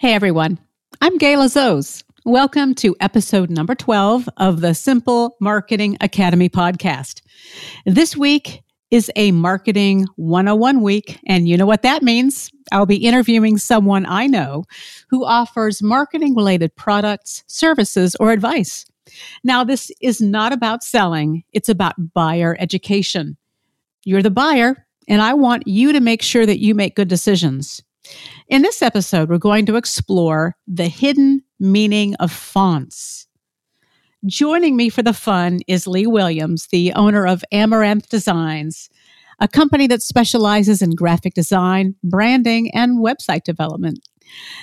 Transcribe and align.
Hey 0.00 0.14
everyone, 0.14 0.60
I'm 1.00 1.18
Gayla 1.18 1.46
Zoz. 1.46 2.04
Welcome 2.24 2.76
to 2.76 2.94
episode 3.00 3.50
number 3.50 3.74
12 3.74 4.28
of 4.36 4.60
the 4.60 4.72
Simple 4.72 5.36
Marketing 5.40 5.96
Academy 6.00 6.48
podcast. 6.48 7.20
This 7.84 8.16
week 8.16 8.62
is 8.92 9.10
a 9.16 9.32
marketing 9.32 10.06
101 10.14 10.82
week, 10.82 11.18
and 11.26 11.48
you 11.48 11.56
know 11.56 11.66
what 11.66 11.82
that 11.82 12.04
means. 12.04 12.48
I'll 12.70 12.86
be 12.86 13.04
interviewing 13.04 13.58
someone 13.58 14.06
I 14.06 14.28
know 14.28 14.66
who 15.10 15.24
offers 15.24 15.82
marketing 15.82 16.36
related 16.36 16.76
products, 16.76 17.42
services, 17.48 18.14
or 18.20 18.30
advice. 18.30 18.86
Now, 19.42 19.64
this 19.64 19.90
is 20.00 20.20
not 20.20 20.52
about 20.52 20.84
selling, 20.84 21.42
it's 21.52 21.68
about 21.68 22.14
buyer 22.14 22.56
education. 22.60 23.36
You're 24.04 24.22
the 24.22 24.30
buyer, 24.30 24.86
and 25.08 25.20
I 25.20 25.34
want 25.34 25.66
you 25.66 25.90
to 25.92 25.98
make 25.98 26.22
sure 26.22 26.46
that 26.46 26.60
you 26.60 26.76
make 26.76 26.94
good 26.94 27.08
decisions. 27.08 27.82
In 28.48 28.62
this 28.62 28.82
episode, 28.82 29.28
we're 29.28 29.38
going 29.38 29.66
to 29.66 29.76
explore 29.76 30.56
the 30.66 30.88
hidden 30.88 31.42
meaning 31.60 32.14
of 32.16 32.32
fonts. 32.32 33.26
Joining 34.26 34.76
me 34.76 34.88
for 34.88 35.02
the 35.02 35.12
fun 35.12 35.60
is 35.68 35.86
Leigh 35.86 36.06
Williams, 36.06 36.66
the 36.72 36.92
owner 36.94 37.26
of 37.26 37.44
Amaranth 37.52 38.08
Designs, 38.08 38.88
a 39.38 39.46
company 39.46 39.86
that 39.86 40.02
specializes 40.02 40.82
in 40.82 40.90
graphic 40.90 41.34
design, 41.34 41.94
branding, 42.02 42.70
and 42.74 42.98
website 42.98 43.44
development. 43.44 44.00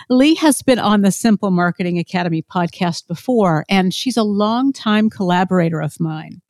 Leigh 0.10 0.36
has 0.36 0.62
been 0.62 0.80
on 0.80 1.02
the 1.02 1.12
Simple 1.12 1.52
Marketing 1.52 1.98
Academy 1.98 2.42
podcast 2.42 3.08
before, 3.08 3.66
and 3.70 3.94
she's 3.94 4.18
a 4.18 4.24
longtime 4.24 5.10
collaborator 5.10 5.82
of 5.82 6.00
mine. 6.00 6.42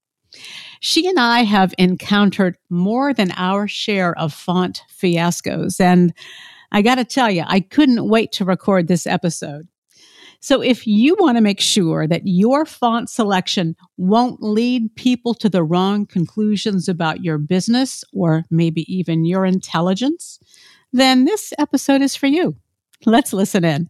She 0.79 1.07
and 1.07 1.19
I 1.19 1.43
have 1.43 1.73
encountered 1.77 2.57
more 2.69 3.13
than 3.13 3.31
our 3.37 3.67
share 3.67 4.17
of 4.17 4.33
font 4.33 4.81
fiascos, 4.91 5.79
and 5.79 6.13
I 6.71 6.81
got 6.81 6.95
to 6.95 7.05
tell 7.05 7.29
you, 7.29 7.43
I 7.45 7.59
couldn't 7.59 8.07
wait 8.07 8.31
to 8.33 8.45
record 8.45 8.87
this 8.87 9.07
episode. 9.07 9.67
So, 10.41 10.61
if 10.61 10.85
you 10.85 11.15
want 11.19 11.37
to 11.37 11.41
make 11.41 11.59
sure 11.59 12.07
that 12.07 12.21
your 12.25 12.65
font 12.65 13.09
selection 13.09 13.75
won't 13.97 14.43
lead 14.43 14.95
people 14.95 15.33
to 15.35 15.49
the 15.49 15.63
wrong 15.63 16.05
conclusions 16.05 16.87
about 16.87 17.23
your 17.23 17.39
business 17.39 18.03
or 18.13 18.43
maybe 18.51 18.81
even 18.93 19.25
your 19.25 19.45
intelligence, 19.45 20.39
then 20.93 21.25
this 21.25 21.51
episode 21.57 22.01
is 22.01 22.15
for 22.15 22.27
you. 22.27 22.55
Let's 23.05 23.33
listen 23.33 23.65
in. 23.65 23.89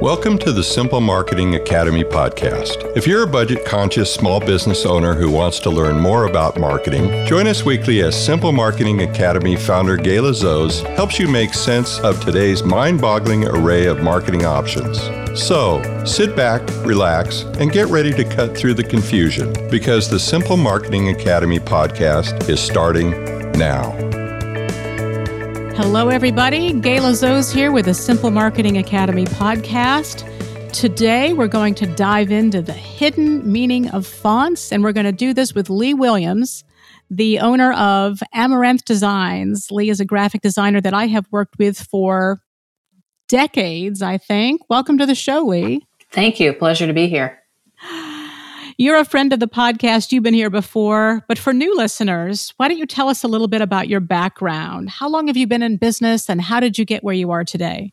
Welcome 0.00 0.38
to 0.38 0.52
the 0.52 0.62
Simple 0.62 1.00
Marketing 1.00 1.56
Academy 1.56 2.04
podcast. 2.04 2.96
If 2.96 3.04
you're 3.04 3.24
a 3.24 3.26
budget 3.26 3.64
conscious 3.64 4.14
small 4.14 4.38
business 4.38 4.86
owner 4.86 5.12
who 5.12 5.28
wants 5.28 5.58
to 5.58 5.70
learn 5.70 5.98
more 5.98 6.26
about 6.26 6.56
marketing, 6.56 7.26
join 7.26 7.48
us 7.48 7.64
weekly 7.64 8.02
as 8.02 8.14
Simple 8.14 8.52
Marketing 8.52 9.02
Academy 9.02 9.56
founder 9.56 9.98
Gayla 9.98 10.30
Zoz 10.30 10.86
helps 10.94 11.18
you 11.18 11.26
make 11.26 11.52
sense 11.52 11.98
of 11.98 12.24
today's 12.24 12.62
mind 12.62 13.00
boggling 13.00 13.48
array 13.48 13.86
of 13.86 14.00
marketing 14.00 14.44
options. 14.44 15.00
So, 15.34 15.82
sit 16.04 16.36
back, 16.36 16.62
relax, 16.86 17.42
and 17.58 17.72
get 17.72 17.88
ready 17.88 18.12
to 18.12 18.24
cut 18.24 18.56
through 18.56 18.74
the 18.74 18.84
confusion 18.84 19.52
because 19.68 20.08
the 20.08 20.20
Simple 20.20 20.56
Marketing 20.56 21.08
Academy 21.08 21.58
podcast 21.58 22.48
is 22.48 22.60
starting 22.60 23.10
now. 23.54 24.07
Hello, 25.78 26.08
everybody. 26.08 26.72
Gayla 26.72 27.12
Zoz 27.12 27.54
here 27.54 27.70
with 27.70 27.84
the 27.84 27.94
Simple 27.94 28.32
Marketing 28.32 28.78
Academy 28.78 29.26
podcast. 29.26 30.24
Today, 30.72 31.32
we're 31.32 31.46
going 31.46 31.76
to 31.76 31.86
dive 31.94 32.32
into 32.32 32.60
the 32.60 32.72
hidden 32.72 33.50
meaning 33.50 33.88
of 33.90 34.04
fonts, 34.04 34.72
and 34.72 34.82
we're 34.82 34.90
going 34.90 35.06
to 35.06 35.12
do 35.12 35.32
this 35.32 35.54
with 35.54 35.70
Leigh 35.70 35.94
Williams, 35.94 36.64
the 37.10 37.38
owner 37.38 37.72
of 37.74 38.20
Amaranth 38.34 38.86
Designs. 38.86 39.70
Leigh 39.70 39.88
is 39.88 40.00
a 40.00 40.04
graphic 40.04 40.40
designer 40.40 40.80
that 40.80 40.94
I 40.94 41.06
have 41.06 41.28
worked 41.30 41.60
with 41.60 41.78
for 41.78 42.40
decades, 43.28 44.02
I 44.02 44.18
think. 44.18 44.62
Welcome 44.68 44.98
to 44.98 45.06
the 45.06 45.14
show, 45.14 45.44
Leigh. 45.44 45.86
Thank 46.10 46.40
you. 46.40 46.54
Pleasure 46.54 46.88
to 46.88 46.92
be 46.92 47.06
here. 47.06 47.37
You're 48.80 49.00
a 49.00 49.04
friend 49.04 49.32
of 49.32 49.40
the 49.40 49.48
podcast. 49.48 50.12
You've 50.12 50.22
been 50.22 50.34
here 50.34 50.50
before. 50.50 51.24
But 51.26 51.36
for 51.36 51.52
new 51.52 51.76
listeners, 51.76 52.54
why 52.58 52.68
don't 52.68 52.78
you 52.78 52.86
tell 52.86 53.08
us 53.08 53.24
a 53.24 53.28
little 53.28 53.48
bit 53.48 53.60
about 53.60 53.88
your 53.88 53.98
background? 53.98 54.88
How 54.88 55.08
long 55.08 55.26
have 55.26 55.36
you 55.36 55.48
been 55.48 55.64
in 55.64 55.78
business 55.78 56.30
and 56.30 56.40
how 56.40 56.60
did 56.60 56.78
you 56.78 56.84
get 56.84 57.02
where 57.02 57.12
you 57.14 57.32
are 57.32 57.42
today? 57.42 57.92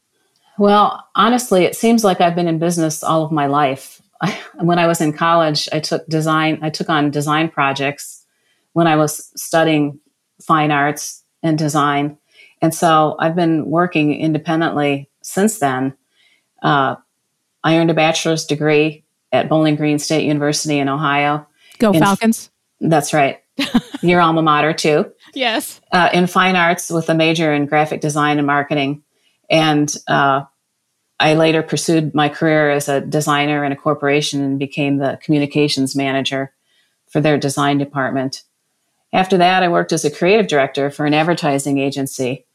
Well, 0.59 1.03
honestly, 1.16 1.63
it 1.63 1.75
seems 1.75 2.03
like 2.03 2.22
I've 2.22 2.35
been 2.35 2.47
in 2.47 2.59
business 2.59 3.03
all 3.03 3.23
of 3.23 3.31
my 3.31 3.47
life. 3.47 4.00
I, 4.22 4.40
when 4.62 4.78
I 4.78 4.85
was 4.85 5.01
in 5.01 5.12
college, 5.12 5.68
I 5.73 5.79
took 5.79 6.06
design, 6.06 6.59
I 6.62 6.69
took 6.69 6.88
on 6.88 7.09
design 7.09 7.50
projects 7.50 8.23
when 8.73 8.85
I 8.85 8.96
was 8.96 9.31
studying 9.35 10.00
fine 10.40 10.69
arts 10.69 11.23
and 11.41 11.57
design. 11.57 12.19
And 12.62 12.75
so 12.75 13.16
I've 13.17 13.35
been 13.35 13.66
working 13.72 14.13
independently 14.13 15.09
since 15.23 15.57
then. 15.57 15.96
Uh, 16.62 16.97
I 17.63 17.78
earned 17.79 17.90
a 17.90 17.96
bachelor's 17.96 18.46
degree 18.46 19.04
at 19.35 19.50
Bowling 19.50 19.75
Green 19.75 20.00
State 20.00 20.25
University 20.25 20.79
in 20.79 20.90
Ohio. 20.90 21.47
Go 21.78 21.91
in, 21.91 22.00
Falcons. 22.00 22.50
That's 22.79 23.13
right. 23.13 23.40
Your 24.01 24.22
alma 24.22 24.41
mater, 24.41 24.73
too. 24.73 25.12
Yes. 25.34 25.81
Uh, 25.91 26.09
in 26.13 26.28
fine 26.28 26.56
arts 26.56 26.90
with 26.90 27.09
a 27.09 27.13
major 27.13 27.53
in 27.53 27.66
graphic 27.66 28.01
design 28.01 28.38
and 28.38 28.47
marketing. 28.47 29.03
And 29.50 29.94
uh, 30.07 30.44
I 31.19 31.35
later 31.35 31.63
pursued 31.63 32.13
my 32.13 32.29
career 32.29 32.72
as 32.72 32.90
a 32.90 33.01
designer 33.01 33.63
in 33.63 33.72
a 33.72 33.78
corporation 33.78 34.41
and 34.41 34.59
became 34.59 34.97
the 34.97 35.19
communications 35.22 35.96
manager 35.96 36.53
for 37.07 37.22
their 37.22 37.38
design 37.38 37.78
department. 37.78 38.44
After 39.13 39.38
that, 39.38 39.63
I 39.63 39.69
worked 39.69 39.94
as 39.94 40.03
a 40.03 40.12
creative 40.12 40.47
director 40.47 40.90
for 40.90 41.06
an 41.06 41.13
advertising 41.13 41.78
agency 41.78 42.46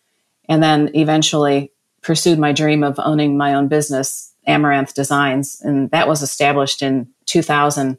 and 0.49 0.63
then 0.63 0.91
eventually 0.95 1.73
pursued 2.03 2.39
my 2.39 2.53
dream 2.53 2.83
of 2.83 2.99
owning 2.99 3.37
my 3.37 3.55
own 3.55 3.69
business 3.69 4.30
Amaranth 4.47 4.95
Designs, 4.95 5.61
and 5.61 5.91
that 5.91 6.09
was 6.09 6.23
established 6.23 6.83
in 6.83 7.09
2000. 7.27 7.99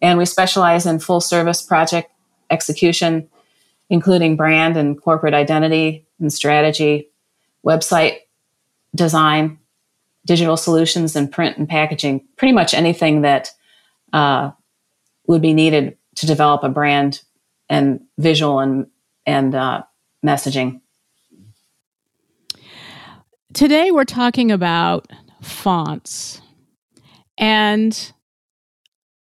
And 0.00 0.18
we 0.18 0.24
specialize 0.24 0.86
in 0.86 0.98
full 0.98 1.20
service 1.20 1.62
project 1.62 2.10
execution, 2.50 3.28
including 3.88 4.36
brand 4.36 4.76
and 4.76 5.00
corporate 5.00 5.34
identity 5.34 6.06
and 6.18 6.32
strategy, 6.32 7.08
website 7.64 8.18
design, 8.94 9.58
digital 10.26 10.56
solutions, 10.56 11.16
and 11.16 11.30
print 11.30 11.56
and 11.56 11.68
packaging. 11.68 12.26
Pretty 12.36 12.52
much 12.52 12.74
anything 12.74 13.22
that 13.22 13.52
uh, 14.12 14.50
would 15.26 15.42
be 15.42 15.54
needed 15.54 15.96
to 16.16 16.26
develop 16.26 16.62
a 16.62 16.68
brand 16.68 17.22
and 17.68 18.00
visual 18.18 18.60
and 18.60 18.86
and 19.24 19.54
uh, 19.54 19.82
messaging. 20.24 20.80
Today, 23.52 23.90
we're 23.90 24.04
talking 24.04 24.50
about 24.50 25.10
fonts. 25.42 26.40
And 27.38 28.12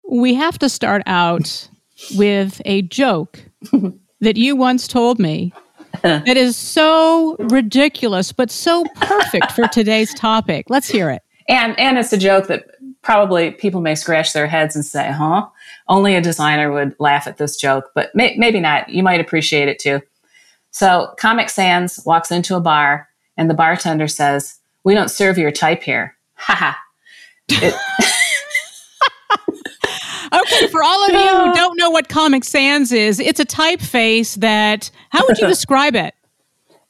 we 0.08 0.34
have 0.34 0.58
to 0.58 0.68
start 0.68 1.02
out 1.06 1.68
with 2.16 2.60
a 2.64 2.82
joke 2.82 3.40
that 4.20 4.36
you 4.36 4.56
once 4.56 4.86
told 4.86 5.18
me 5.18 5.52
that 6.02 6.36
is 6.36 6.56
so 6.56 7.36
ridiculous 7.38 8.32
but 8.32 8.50
so 8.50 8.84
perfect 8.96 9.52
for 9.52 9.66
today's 9.68 10.12
topic. 10.14 10.66
Let's 10.68 10.88
hear 10.88 11.10
it. 11.10 11.22
And 11.48 11.78
and 11.78 11.98
it's 11.98 12.12
a 12.12 12.18
joke 12.18 12.46
that 12.48 12.66
probably 13.02 13.50
people 13.50 13.80
may 13.80 13.94
scratch 13.94 14.32
their 14.32 14.46
heads 14.46 14.74
and 14.74 14.84
say, 14.84 15.10
"Huh?" 15.12 15.46
Only 15.88 16.14
a 16.14 16.20
designer 16.20 16.72
would 16.72 16.96
laugh 16.98 17.26
at 17.26 17.36
this 17.36 17.56
joke, 17.56 17.90
but 17.94 18.14
may, 18.14 18.34
maybe 18.36 18.60
not. 18.60 18.88
You 18.88 19.02
might 19.02 19.20
appreciate 19.20 19.68
it 19.68 19.78
too. 19.78 20.00
So, 20.70 21.14
Comic 21.18 21.50
Sans 21.50 22.00
walks 22.04 22.30
into 22.30 22.56
a 22.56 22.60
bar 22.60 23.08
and 23.36 23.50
the 23.50 23.54
bartender 23.54 24.08
says, 24.08 24.58
we 24.84 24.94
don't 24.94 25.10
serve 25.10 25.38
your 25.38 25.50
type 25.50 25.82
here. 25.82 26.16
Haha. 26.34 26.74
okay, 30.32 30.66
for 30.68 30.82
all 30.82 31.06
of 31.06 31.12
you 31.12 31.18
who 31.18 31.52
don't 31.54 31.78
know 31.78 31.90
what 31.90 32.08
Comic 32.08 32.44
Sans 32.44 32.92
is, 32.92 33.18
it's 33.18 33.40
a 33.40 33.44
typeface 33.44 34.36
that, 34.36 34.90
how 35.10 35.26
would 35.26 35.38
you 35.38 35.46
describe 35.48 35.96
it? 35.96 36.14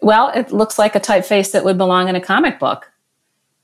Well, 0.00 0.30
it 0.34 0.52
looks 0.52 0.78
like 0.78 0.94
a 0.94 1.00
typeface 1.00 1.52
that 1.52 1.64
would 1.64 1.78
belong 1.78 2.08
in 2.08 2.16
a 2.16 2.20
comic 2.20 2.58
book. 2.58 2.90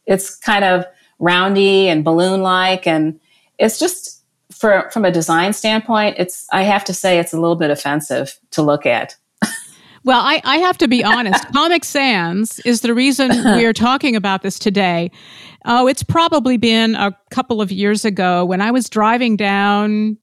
It's 0.06 0.37
kind 0.37 0.65
of 0.65 0.87
roundy 1.19 1.88
and 1.88 2.05
balloon 2.05 2.43
like, 2.43 2.87
and 2.87 3.21
it's 3.59 3.79
just, 3.79 4.23
for, 4.50 4.91
from 4.91 5.05
a 5.05 5.11
design 5.11 5.53
standpoint, 5.53 6.17
it's, 6.19 6.47
I 6.53 6.62
have 6.62 6.85
to 6.85 6.94
say, 6.94 7.19
it's 7.19 7.33
a 7.33 7.41
little 7.41 7.56
bit 7.56 7.71
offensive 7.71 8.38
to 8.53 8.62
look 8.62 8.87
at. 8.87 9.17
Well, 10.05 10.20
I, 10.20 10.41
I 10.44 10.56
have 10.58 10.79
to 10.79 10.88
be 10.88 11.05
honest. 11.05 11.47
Comic 11.52 11.85
Sans 11.85 12.58
is 12.61 12.81
the 12.81 12.94
reason 12.94 13.31
we 13.31 13.64
are 13.64 13.73
talking 13.73 14.17
about 14.17 14.43
this 14.43 14.58
today. 14.58 15.11
Oh, 15.67 15.87
it's 15.87 16.02
probably 16.02 16.56
been 16.56 16.94
a 16.94 17.17
couple 17.31 17.61
of 17.61 17.70
years 17.70 18.05
ago 18.05 18.44
when 18.44 18.62
I 18.62 18.70
was 18.70 18.88
driving 18.88 19.37
down 19.37 20.17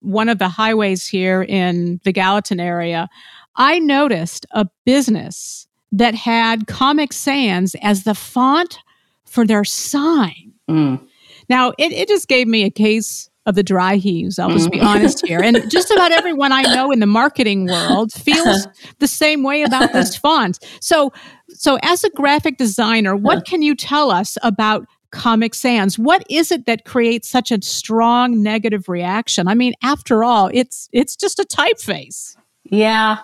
one 0.00 0.28
of 0.28 0.38
the 0.38 0.48
highways 0.48 1.06
here 1.06 1.42
in 1.42 2.00
the 2.04 2.12
Gallatin 2.12 2.60
area. 2.60 3.08
I 3.56 3.78
noticed 3.78 4.44
a 4.50 4.66
business 4.84 5.66
that 5.92 6.14
had 6.14 6.66
Comic 6.66 7.12
Sans 7.12 7.74
as 7.82 8.04
the 8.04 8.14
font 8.14 8.78
for 9.24 9.46
their 9.46 9.64
sign. 9.64 10.52
Mm. 10.68 11.06
Now, 11.48 11.72
it, 11.78 11.92
it 11.92 12.08
just 12.08 12.28
gave 12.28 12.46
me 12.46 12.64
a 12.64 12.70
case 12.70 13.30
of 13.46 13.54
the 13.54 13.62
dry 13.62 13.96
heaves. 13.96 14.38
I'll 14.38 14.50
just 14.50 14.70
be 14.70 14.78
mm-hmm. 14.78 14.86
honest 14.86 15.26
here. 15.26 15.40
And 15.40 15.70
just 15.70 15.90
about 15.90 16.12
everyone 16.12 16.52
I 16.52 16.62
know 16.62 16.90
in 16.90 16.98
the 16.98 17.06
marketing 17.06 17.66
world 17.66 18.12
feels 18.12 18.66
the 18.98 19.06
same 19.06 19.42
way 19.42 19.62
about 19.62 19.92
this 19.92 20.16
font. 20.22 20.58
So, 20.80 21.12
so 21.48 21.78
as 21.82 22.04
a 22.04 22.10
graphic 22.10 22.58
designer, 22.58 23.14
what 23.16 23.46
can 23.46 23.62
you 23.62 23.76
tell 23.76 24.10
us 24.10 24.36
about 24.42 24.86
Comic 25.12 25.54
Sans? 25.54 25.98
What 25.98 26.24
is 26.28 26.50
it 26.50 26.66
that 26.66 26.84
creates 26.84 27.28
such 27.28 27.52
a 27.52 27.62
strong 27.62 28.42
negative 28.42 28.88
reaction? 28.88 29.46
I 29.46 29.54
mean, 29.54 29.74
after 29.82 30.24
all, 30.24 30.50
it's 30.52 30.88
it's 30.92 31.14
just 31.16 31.38
a 31.38 31.44
typeface. 31.44 32.36
Yeah. 32.64 33.18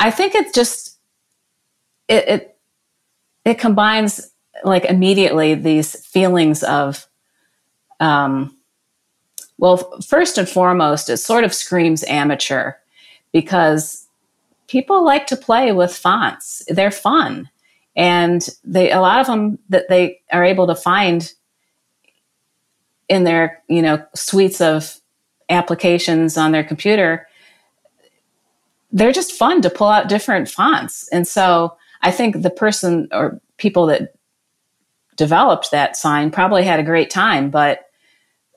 I 0.00 0.10
think 0.10 0.34
it's 0.34 0.52
just 0.52 0.98
it, 2.08 2.28
it 2.28 2.58
it 3.44 3.58
combines 3.58 4.30
like 4.64 4.84
immediately 4.86 5.54
these 5.54 6.04
feelings 6.04 6.64
of 6.64 7.06
um 8.00 8.57
well 9.58 10.00
first 10.00 10.38
and 10.38 10.48
foremost 10.48 11.10
it 11.10 11.18
sort 11.18 11.44
of 11.44 11.52
screams 11.52 12.04
amateur 12.04 12.72
because 13.32 14.06
people 14.68 15.04
like 15.04 15.26
to 15.26 15.36
play 15.36 15.72
with 15.72 15.94
fonts. 15.94 16.62
They're 16.68 16.90
fun. 16.90 17.48
And 17.96 18.48
they 18.64 18.90
a 18.92 19.00
lot 19.00 19.20
of 19.20 19.26
them 19.26 19.58
that 19.70 19.88
they 19.88 20.20
are 20.32 20.44
able 20.44 20.66
to 20.68 20.76
find 20.76 21.32
in 23.08 23.24
their 23.24 23.62
you 23.68 23.82
know 23.82 24.04
suites 24.14 24.60
of 24.60 25.00
applications 25.50 26.36
on 26.36 26.52
their 26.52 26.64
computer 26.64 27.26
they're 28.92 29.12
just 29.12 29.32
fun 29.32 29.60
to 29.62 29.70
pull 29.70 29.88
out 29.88 30.08
different 30.08 30.48
fonts. 30.48 31.08
And 31.08 31.26
so 31.26 31.76
I 32.02 32.10
think 32.10 32.42
the 32.42 32.50
person 32.50 33.08
or 33.12 33.40
people 33.58 33.86
that 33.86 34.14
developed 35.16 35.70
that 35.72 35.96
sign 35.96 36.30
probably 36.30 36.64
had 36.64 36.80
a 36.80 36.84
great 36.84 37.10
time, 37.10 37.50
but 37.50 37.87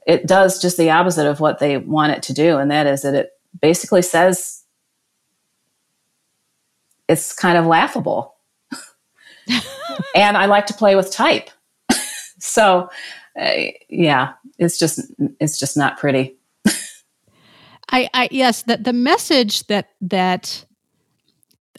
it 0.08 0.26
does 0.26 0.62
just 0.62 0.78
the 0.78 0.90
opposite 0.90 1.28
of 1.28 1.40
what 1.40 1.60
they 1.60 1.78
want 1.78 2.12
it 2.12 2.24
to 2.24 2.34
do. 2.34 2.58
And 2.58 2.72
that 2.72 2.88
is 2.88 3.04
that 3.04 3.14
it 3.14 3.32
basically 3.62 4.02
says 4.02 4.64
it's 7.08 7.34
kind 7.34 7.58
of 7.58 7.66
laughable. 7.66 8.36
and 10.16 10.38
I 10.38 10.46
like 10.46 10.66
to 10.68 10.74
play 10.74 10.96
with 10.96 11.12
type. 11.12 11.50
so, 12.40 12.90
uh, 13.40 13.52
yeah, 13.90 14.34
it's 14.58 14.80
just 14.80 15.02
it's 15.40 15.60
just 15.60 15.78
not 15.78 15.98
pretty. 15.98 16.38
I, 17.94 18.10
I 18.14 18.30
yes, 18.32 18.64
that 18.64 18.86
the 18.86 18.94
message 18.94 19.68
that 19.68 19.90
that 20.02 20.66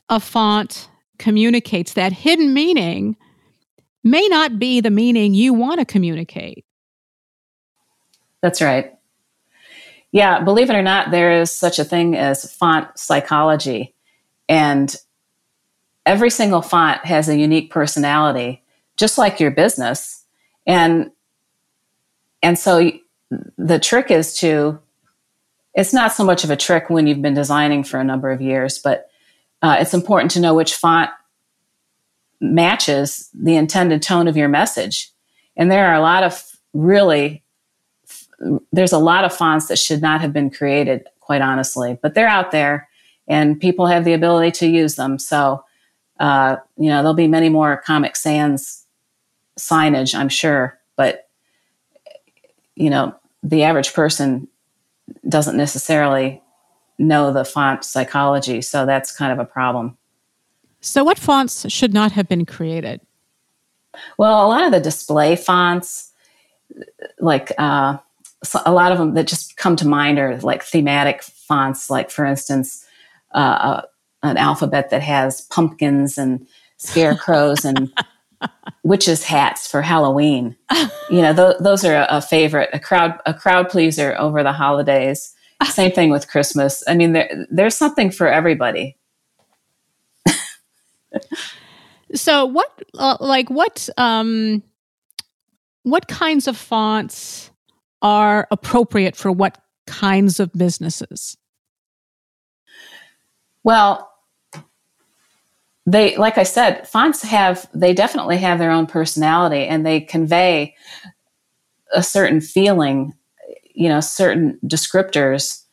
a 0.08 0.20
font 0.20 0.88
communicates 1.18 1.94
that 1.94 2.12
hidden 2.12 2.52
meaning 2.52 3.16
may 4.04 4.26
not 4.28 4.58
be 4.58 4.80
the 4.80 4.90
meaning 4.90 5.34
you 5.34 5.54
want 5.54 5.78
to 5.78 5.86
communicate. 5.86 6.64
That's 8.42 8.60
right. 8.60 8.94
Yeah, 10.10 10.40
believe 10.40 10.68
it 10.68 10.76
or 10.76 10.82
not, 10.82 11.10
there 11.10 11.40
is 11.40 11.50
such 11.50 11.78
a 11.78 11.84
thing 11.84 12.14
as 12.16 12.52
font 12.52 12.98
psychology. 12.98 13.94
And 14.48 14.94
every 16.04 16.28
single 16.28 16.60
font 16.60 17.04
has 17.06 17.28
a 17.28 17.38
unique 17.38 17.70
personality, 17.70 18.62
just 18.96 19.16
like 19.16 19.40
your 19.40 19.50
business. 19.50 20.24
And 20.66 21.12
and 22.42 22.58
so 22.58 22.90
the 23.56 23.78
trick 23.78 24.10
is 24.10 24.36
to 24.38 24.78
it's 25.74 25.94
not 25.94 26.12
so 26.12 26.24
much 26.24 26.44
of 26.44 26.50
a 26.50 26.56
trick 26.56 26.90
when 26.90 27.06
you've 27.06 27.22
been 27.22 27.34
designing 27.34 27.82
for 27.82 27.98
a 27.98 28.04
number 28.04 28.30
of 28.30 28.42
years, 28.42 28.78
but 28.78 29.08
uh, 29.62 29.76
it's 29.80 29.94
important 29.94 30.30
to 30.32 30.40
know 30.40 30.54
which 30.54 30.74
font 30.74 31.08
matches 32.40 33.30
the 33.32 33.56
intended 33.56 34.02
tone 34.02 34.28
of 34.28 34.36
your 34.36 34.48
message. 34.48 35.10
And 35.56 35.70
there 35.70 35.86
are 35.86 35.94
a 35.94 36.02
lot 36.02 36.24
of 36.24 36.44
really, 36.74 37.41
there's 38.72 38.92
a 38.92 38.98
lot 38.98 39.24
of 39.24 39.34
fonts 39.34 39.68
that 39.68 39.78
should 39.78 40.02
not 40.02 40.20
have 40.20 40.32
been 40.32 40.50
created, 40.50 41.06
quite 41.20 41.42
honestly, 41.42 41.98
but 42.02 42.14
they're 42.14 42.28
out 42.28 42.50
there 42.50 42.88
and 43.28 43.60
people 43.60 43.86
have 43.86 44.04
the 44.04 44.12
ability 44.12 44.50
to 44.50 44.66
use 44.66 44.96
them. 44.96 45.18
So, 45.18 45.64
uh, 46.18 46.56
you 46.76 46.88
know, 46.88 46.98
there'll 46.98 47.14
be 47.14 47.28
many 47.28 47.48
more 47.48 47.76
Comic 47.78 48.16
Sans 48.16 48.84
signage, 49.58 50.14
I'm 50.14 50.28
sure, 50.28 50.78
but, 50.96 51.28
you 52.74 52.90
know, 52.90 53.14
the 53.42 53.62
average 53.62 53.92
person 53.92 54.48
doesn't 55.28 55.56
necessarily 55.56 56.42
know 56.98 57.32
the 57.32 57.44
font 57.44 57.84
psychology. 57.84 58.62
So 58.62 58.86
that's 58.86 59.16
kind 59.16 59.32
of 59.32 59.38
a 59.38 59.44
problem. 59.44 59.96
So, 60.80 61.04
what 61.04 61.18
fonts 61.18 61.70
should 61.70 61.94
not 61.94 62.12
have 62.12 62.28
been 62.28 62.44
created? 62.44 63.00
Well, 64.18 64.44
a 64.44 64.48
lot 64.48 64.64
of 64.64 64.72
the 64.72 64.80
display 64.80 65.36
fonts, 65.36 66.10
like 67.20 67.52
uh, 67.56 67.98
a 68.64 68.72
lot 68.72 68.92
of 68.92 68.98
them 68.98 69.14
that 69.14 69.26
just 69.26 69.56
come 69.56 69.76
to 69.76 69.86
mind 69.86 70.18
are 70.18 70.36
like 70.38 70.62
thematic 70.62 71.22
fonts, 71.22 71.90
like, 71.90 72.10
for 72.10 72.24
instance, 72.24 72.84
uh, 73.34 73.38
uh 73.38 73.82
an 74.24 74.36
alphabet 74.36 74.90
that 74.90 75.02
has 75.02 75.40
pumpkins 75.42 76.16
and 76.16 76.46
scarecrows 76.76 77.64
and 77.64 77.92
witches' 78.84 79.24
hats 79.24 79.68
for 79.68 79.82
Halloween. 79.82 80.56
You 81.10 81.22
know, 81.22 81.34
th- 81.34 81.56
those 81.60 81.84
are 81.84 81.94
a, 81.94 82.06
a 82.08 82.22
favorite, 82.22 82.70
a 82.72 82.78
crowd, 82.78 83.18
a 83.26 83.34
crowd 83.34 83.68
pleaser 83.68 84.16
over 84.18 84.42
the 84.42 84.52
holidays. 84.52 85.34
Same 85.64 85.92
thing 85.92 86.10
with 86.10 86.28
Christmas. 86.28 86.82
I 86.88 86.94
mean, 86.94 87.12
there, 87.12 87.46
there's 87.50 87.76
something 87.76 88.10
for 88.10 88.28
everybody. 88.28 88.96
so, 92.14 92.46
what, 92.46 92.70
uh, 92.98 93.16
like, 93.20 93.48
what, 93.48 93.88
um, 93.96 94.62
what 95.84 96.08
kinds 96.08 96.48
of 96.48 96.56
fonts 96.56 97.51
are 98.02 98.46
appropriate 98.50 99.16
for 99.16 99.32
what 99.32 99.58
kinds 99.86 100.40
of 100.40 100.52
businesses? 100.52 101.36
Well, 103.64 104.10
they, 105.86 106.16
like 106.16 106.38
I 106.38 106.42
said, 106.42 106.86
fonts 106.86 107.22
have, 107.22 107.68
they 107.74 107.94
definitely 107.94 108.38
have 108.38 108.58
their 108.58 108.70
own 108.70 108.86
personality 108.86 109.64
and 109.66 109.86
they 109.86 110.00
convey 110.00 110.74
a 111.92 112.02
certain 112.02 112.40
feeling 112.40 113.14
you 113.74 113.88
know 113.88 114.00
certain 114.00 114.58
descriptors 114.64 115.64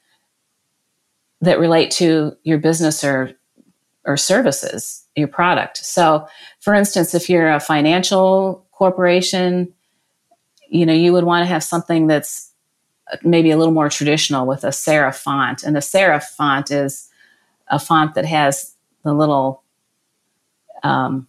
that 1.42 1.60
relate 1.60 1.92
to 1.92 2.34
your 2.44 2.58
business 2.58 3.04
or 3.04 3.32
or 4.06 4.18
services 4.18 5.06
your 5.16 5.28
product 5.28 5.78
so 5.78 6.26
for 6.60 6.74
instance 6.74 7.14
if 7.14 7.30
you're 7.30 7.52
a 7.52 7.60
financial 7.60 8.66
corporation 8.72 9.74
you 10.70 10.86
know 10.86 10.94
you 10.94 11.12
would 11.14 11.24
want 11.24 11.44
to 11.44 11.48
have 11.48 11.64
something 11.64 12.08
that's 12.08 12.52
maybe 13.24 13.52
a 13.52 13.58
little 13.58 13.74
more 13.74 13.90
traditional 13.90 14.46
with 14.46 14.64
a 14.64 14.70
serif 14.70 15.16
font 15.16 15.64
and 15.64 15.76
a 15.76 15.80
serif 15.80 16.24
font 16.24 16.72
is 16.72 17.10
a 17.68 17.80
font 17.80 18.14
that 18.16 18.26
has 18.26 18.76
the 19.04 19.14
little 19.14 19.64
um, 20.84 21.28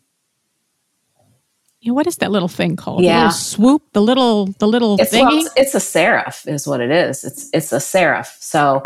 yeah, 1.80 1.92
what 1.92 2.06
is 2.06 2.16
that 2.16 2.30
little 2.30 2.48
thing 2.48 2.76
called? 2.76 3.02
Yeah, 3.02 3.24
the 3.24 3.30
swoop, 3.30 3.82
the 3.92 4.02
little, 4.02 4.46
the 4.58 4.68
little 4.68 5.00
it's, 5.00 5.12
thingy. 5.12 5.22
Well, 5.22 5.46
it's, 5.46 5.54
it's, 5.56 5.74
a 5.74 5.78
serif, 5.78 6.46
is 6.46 6.66
what 6.66 6.80
it 6.80 6.90
is. 6.90 7.24
It's 7.24 7.48
it's 7.54 7.72
a 7.72 7.76
serif. 7.76 8.36
So 8.38 8.82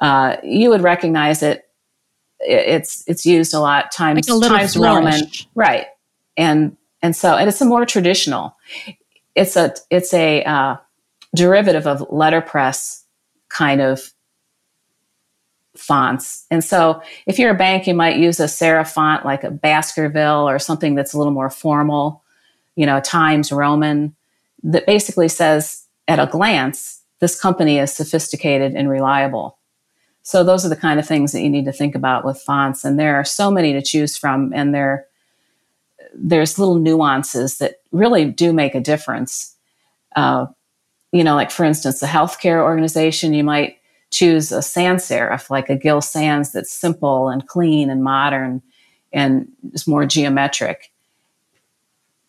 uh, 0.00 0.36
you 0.42 0.70
would 0.70 0.82
recognize 0.82 1.42
it. 1.42 1.64
It's 2.40 3.04
it's 3.06 3.24
used 3.24 3.54
a 3.54 3.60
lot 3.60 3.92
times 3.92 4.28
like 4.28 4.50
times 4.50 4.74
flourish. 4.74 5.04
Roman, 5.04 5.30
right? 5.54 5.86
And 6.36 6.76
and 7.00 7.14
so 7.14 7.36
and 7.36 7.48
it's 7.48 7.60
a 7.60 7.64
more 7.64 7.86
traditional. 7.86 8.56
It's 9.34 9.56
a 9.56 9.74
it's 9.90 10.12
a 10.12 10.42
uh, 10.44 10.76
derivative 11.34 11.86
of 11.86 12.06
letterpress 12.10 13.04
kind 13.48 13.80
of 13.80 14.12
fonts. 15.76 16.46
And 16.50 16.62
so 16.62 17.02
if 17.26 17.38
you're 17.38 17.50
a 17.50 17.54
bank, 17.54 17.86
you 17.86 17.94
might 17.94 18.16
use 18.16 18.40
a 18.40 18.44
serif 18.44 18.92
font 18.92 19.24
like 19.24 19.42
a 19.42 19.50
Baskerville 19.50 20.48
or 20.48 20.58
something 20.58 20.94
that's 20.94 21.14
a 21.14 21.18
little 21.18 21.32
more 21.32 21.48
formal 21.48 22.22
you 22.76 22.86
know, 22.86 23.00
Times 23.00 23.52
Roman 23.52 24.14
that 24.62 24.86
basically 24.86 25.28
says 25.28 25.86
at 26.08 26.18
a 26.18 26.26
glance, 26.26 27.02
this 27.20 27.38
company 27.38 27.78
is 27.78 27.92
sophisticated 27.92 28.74
and 28.74 28.88
reliable. 28.88 29.58
So 30.22 30.44
those 30.44 30.64
are 30.64 30.68
the 30.68 30.76
kind 30.76 31.00
of 31.00 31.06
things 31.06 31.32
that 31.32 31.42
you 31.42 31.50
need 31.50 31.64
to 31.64 31.72
think 31.72 31.94
about 31.94 32.24
with 32.24 32.40
fonts. 32.40 32.84
And 32.84 32.98
there 32.98 33.16
are 33.16 33.24
so 33.24 33.50
many 33.50 33.72
to 33.72 33.82
choose 33.82 34.16
from, 34.16 34.52
and 34.54 34.74
there 34.74 35.06
there's 36.14 36.58
little 36.58 36.78
nuances 36.78 37.58
that 37.58 37.76
really 37.90 38.24
do 38.24 38.52
make 38.52 38.74
a 38.74 38.80
difference. 38.80 39.56
Uh, 40.16 40.46
you 41.12 41.24
know, 41.24 41.34
like 41.34 41.50
for 41.50 41.64
instance, 41.64 42.02
a 42.02 42.06
healthcare 42.06 42.62
organization, 42.62 43.34
you 43.34 43.44
might 43.44 43.78
choose 44.10 44.52
a 44.52 44.62
sans 44.62 45.02
serif, 45.02 45.50
like 45.50 45.70
a 45.70 45.76
Gill 45.76 46.00
Sans 46.00 46.52
that's 46.52 46.72
simple 46.72 47.28
and 47.28 47.46
clean 47.46 47.90
and 47.90 48.02
modern 48.04 48.62
and 49.12 49.48
is 49.72 49.86
more 49.86 50.06
geometric 50.06 50.92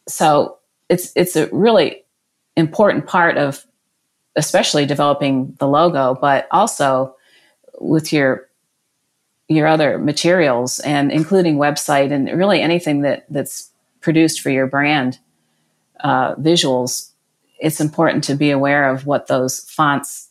so 0.08 0.58
it's 0.90 1.12
it's 1.16 1.36
a 1.36 1.48
really 1.48 2.04
important 2.56 3.08
part 3.08 3.38
of 3.38 3.66
especially 4.36 4.86
developing 4.86 5.56
the 5.60 5.68
logo, 5.68 6.18
but 6.20 6.48
also 6.52 7.16
with 7.80 8.12
your 8.12 8.48
your 9.48 9.68
other 9.68 10.00
materials 10.00 10.80
and 10.80 11.12
including 11.12 11.58
website 11.58 12.12
and 12.12 12.28
really 12.38 12.62
anything 12.62 13.02
that 13.02 13.26
that's 13.30 13.70
produced 14.04 14.42
for 14.42 14.52
your 14.52 14.68
brand 14.68 15.18
uh, 16.02 16.36
visuals 16.36 17.14
it's 17.64 17.80
important 17.80 18.26
to 18.26 18.36
be 18.36 18.52
aware 18.52 18.90
of 18.90 19.06
what 19.06 19.28
those 19.28 19.62
fonts 19.62 20.30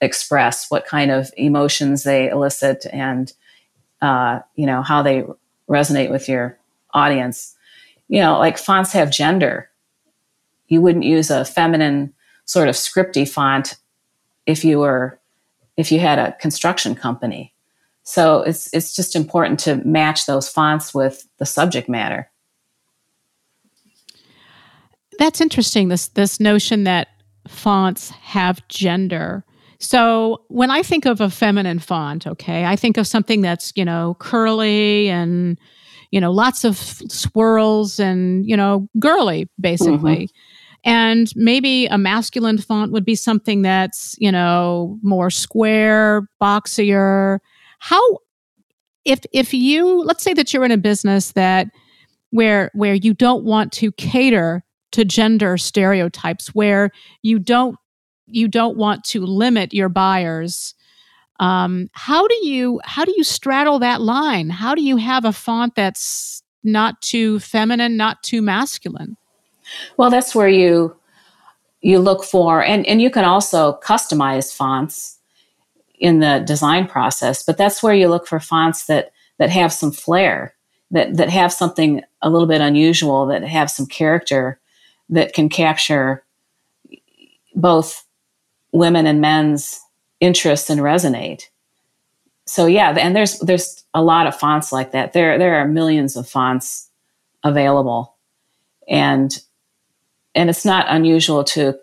express, 0.00 0.70
what 0.70 0.86
kind 0.86 1.10
of 1.10 1.30
emotions 1.36 2.04
they 2.04 2.30
elicit, 2.30 2.86
and 2.90 3.34
uh, 4.00 4.40
you 4.54 4.64
know 4.64 4.80
how 4.80 5.02
they 5.02 5.24
resonate 5.68 6.10
with 6.10 6.26
your 6.26 6.58
audience. 6.94 7.54
You 8.08 8.20
know, 8.20 8.38
like 8.38 8.56
fonts 8.56 8.92
have 8.92 9.10
gender. 9.10 9.68
You 10.68 10.80
wouldn't 10.80 11.04
use 11.04 11.30
a 11.30 11.44
feminine 11.44 12.14
sort 12.46 12.68
of 12.68 12.76
scripty 12.76 13.28
font 13.28 13.76
if 14.46 14.64
you 14.64 14.78
were 14.78 15.20
if 15.76 15.92
you 15.92 16.00
had 16.00 16.18
a 16.18 16.32
construction 16.40 16.94
company. 16.94 17.52
So 18.04 18.40
it's 18.40 18.72
it's 18.72 18.96
just 18.96 19.14
important 19.14 19.60
to 19.60 19.76
match 19.84 20.24
those 20.24 20.48
fonts 20.48 20.94
with 20.94 21.28
the 21.36 21.46
subject 21.46 21.90
matter. 21.90 22.30
That's 25.20 25.42
interesting. 25.42 25.88
This 25.88 26.08
this 26.08 26.40
notion 26.40 26.84
that 26.84 27.08
fonts 27.46 28.08
have 28.08 28.66
gender. 28.68 29.44
So 29.78 30.42
when 30.48 30.70
I 30.70 30.82
think 30.82 31.04
of 31.04 31.20
a 31.20 31.28
feminine 31.28 31.78
font, 31.78 32.26
okay, 32.26 32.64
I 32.64 32.74
think 32.74 32.96
of 32.96 33.06
something 33.06 33.42
that's, 33.42 33.72
you 33.76 33.84
know, 33.84 34.16
curly 34.18 35.10
and, 35.10 35.58
you 36.10 36.20
know, 36.22 36.32
lots 36.32 36.64
of 36.64 36.76
swirls 36.78 38.00
and, 38.00 38.48
you 38.48 38.56
know, 38.56 38.88
girly, 38.98 39.48
basically. 39.60 40.26
Mm-hmm. 40.26 40.90
And 40.90 41.32
maybe 41.36 41.86
a 41.86 41.98
masculine 41.98 42.56
font 42.56 42.90
would 42.92 43.04
be 43.04 43.14
something 43.14 43.60
that's, 43.60 44.16
you 44.18 44.32
know, 44.32 44.98
more 45.02 45.28
square, 45.28 46.28
boxier. 46.40 47.40
How 47.78 48.18
if 49.04 49.20
if 49.34 49.52
you 49.52 50.02
let's 50.02 50.24
say 50.24 50.32
that 50.32 50.54
you're 50.54 50.64
in 50.64 50.72
a 50.72 50.78
business 50.78 51.32
that 51.32 51.66
where 52.30 52.70
where 52.72 52.94
you 52.94 53.12
don't 53.12 53.44
want 53.44 53.70
to 53.72 53.92
cater 53.92 54.64
to 54.92 55.04
gender 55.04 55.56
stereotypes 55.56 56.48
where 56.48 56.90
you 57.22 57.38
don't 57.38 57.76
you 58.26 58.48
don't 58.48 58.76
want 58.76 59.02
to 59.04 59.26
limit 59.26 59.74
your 59.74 59.88
buyers. 59.88 60.74
Um, 61.40 61.88
how 61.92 62.28
do 62.28 62.46
you 62.46 62.80
how 62.84 63.04
do 63.04 63.14
you 63.16 63.24
straddle 63.24 63.78
that 63.80 64.00
line? 64.00 64.50
How 64.50 64.74
do 64.74 64.82
you 64.82 64.96
have 64.96 65.24
a 65.24 65.32
font 65.32 65.74
that's 65.74 66.42
not 66.62 67.00
too 67.00 67.40
feminine 67.40 67.96
not 67.96 68.22
too 68.22 68.42
masculine? 68.42 69.16
Well 69.96 70.10
that's 70.10 70.34
where 70.34 70.48
you 70.48 70.96
you 71.80 71.98
look 71.98 72.24
for 72.24 72.62
and 72.62 72.86
and 72.86 73.00
you 73.00 73.10
can 73.10 73.24
also 73.24 73.78
customize 73.82 74.54
fonts 74.54 75.18
in 75.98 76.20
the 76.20 76.42
design 76.46 76.86
process 76.86 77.42
but 77.42 77.56
that's 77.56 77.82
where 77.82 77.94
you 77.94 78.08
look 78.08 78.26
for 78.26 78.40
fonts 78.40 78.86
that 78.86 79.12
that 79.38 79.50
have 79.50 79.72
some 79.72 79.92
flair 79.92 80.54
that 80.90 81.16
that 81.16 81.30
have 81.30 81.52
something 81.52 82.02
a 82.22 82.28
little 82.30 82.48
bit 82.48 82.60
unusual 82.60 83.26
that 83.26 83.42
have 83.42 83.70
some 83.70 83.86
character 83.86 84.60
that 85.10 85.34
can 85.34 85.48
capture 85.48 86.24
both 87.54 88.04
women 88.72 89.06
and 89.06 89.20
men's 89.20 89.80
interests 90.20 90.70
and 90.70 90.80
resonate. 90.80 91.44
So 92.46 92.66
yeah, 92.66 92.90
and 92.90 93.14
there's 93.14 93.38
there's 93.40 93.84
a 93.94 94.02
lot 94.02 94.26
of 94.26 94.36
fonts 94.36 94.72
like 94.72 94.92
that. 94.92 95.12
There 95.12 95.38
there 95.38 95.56
are 95.56 95.68
millions 95.68 96.16
of 96.16 96.28
fonts 96.28 96.88
available. 97.44 98.16
And 98.88 99.36
and 100.34 100.50
it's 100.50 100.64
not 100.64 100.86
unusual 100.88 101.44
to 101.44 101.78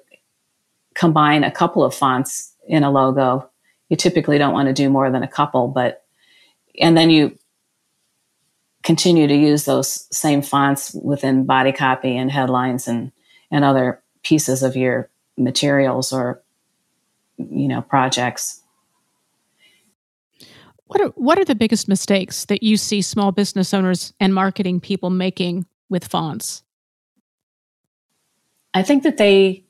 combine 0.93 1.43
a 1.43 1.51
couple 1.51 1.84
of 1.84 1.93
fonts 1.93 2.53
in 2.67 2.84
a 2.84 2.91
logo. 2.91 3.50
You 3.89 3.98
typically 3.98 4.38
don't 4.38 4.53
want 4.53 4.67
to 4.67 4.74
do 4.74 4.89
more 4.89 5.12
than 5.12 5.24
a 5.24 5.27
couple, 5.27 5.67
but 5.67 6.03
and 6.79 6.98
then 6.98 7.10
you 7.10 7.38
continue 8.84 9.27
to 9.27 9.36
use 9.36 9.65
those 9.65 10.07
same 10.15 10.41
fonts 10.41 10.93
within 10.93 11.46
body 11.46 11.72
copy 11.72 12.15
and 12.15 12.31
headlines 12.31 12.88
and 12.88 13.12
and 13.51 13.63
other 13.63 14.01
pieces 14.24 14.63
of 14.63 14.75
your 14.75 15.10
materials 15.38 16.12
or 16.12 16.42
you 17.38 17.68
know 17.68 17.82
projects. 17.82 18.62
What 20.88 21.01
are 21.01 21.10
what 21.10 21.38
are 21.38 21.46
the 21.46 21.56
biggest 21.56 21.88
mistakes 21.88 22.46
that 22.46 22.63
you 22.63 22.77
see 22.77 23.01
small 23.01 23.32
business 23.32 23.74
owners 23.74 24.13
and 24.20 24.34
marketing 24.34 24.80
people 24.80 25.10
making 25.10 25.66
with 25.89 26.08
fonts? 26.08 26.63
I 28.74 28.84
think 28.84 29.04
that 29.04 29.18
they 29.18 29.63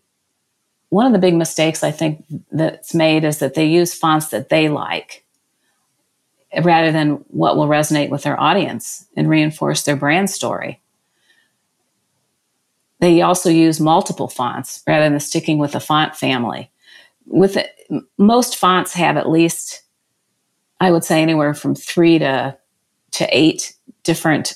one 0.90 1.06
of 1.06 1.14
the 1.14 1.20
big 1.20 1.36
mistakes 1.36 1.84
i 1.84 1.92
think 1.92 2.24
that's 2.52 2.94
made 2.94 3.24
is 3.24 3.40
that 3.40 3.54
they 3.54 3.66
use 3.66 3.94
fonts 3.94 4.28
that 4.28 4.50
they 4.50 4.70
like 4.70 5.26
rather 6.64 6.92
than 6.92 7.12
what 7.28 7.58
will 7.58 7.68
resonate 7.68 8.10
with 8.10 8.24
their 8.24 8.40
audience 8.40 9.06
and 9.16 9.30
reinforce 9.30 9.84
their 9.84 9.96
brand 9.96 10.30
story 10.30 10.80
they 13.00 13.22
also 13.22 13.50
use 13.50 13.80
multiple 13.80 14.28
fonts 14.28 14.84
rather 14.88 15.10
than 15.10 15.20
sticking 15.20 15.58
with 15.60 15.76
a 15.76 15.80
font 15.80 16.16
family. 16.16 16.72
With 17.26 17.58
it, 17.58 17.70
most 18.18 18.56
fonts 18.56 18.94
have 18.94 19.18
at 19.18 19.30
least, 19.30 19.84
I 20.80 20.92
would 20.92 21.04
say, 21.04 21.22
anywhere 21.22 21.54
from 21.54 21.76
three 21.76 22.20
to 22.20 22.58
to 23.12 23.28
eight 23.32 23.76
different 24.04 24.56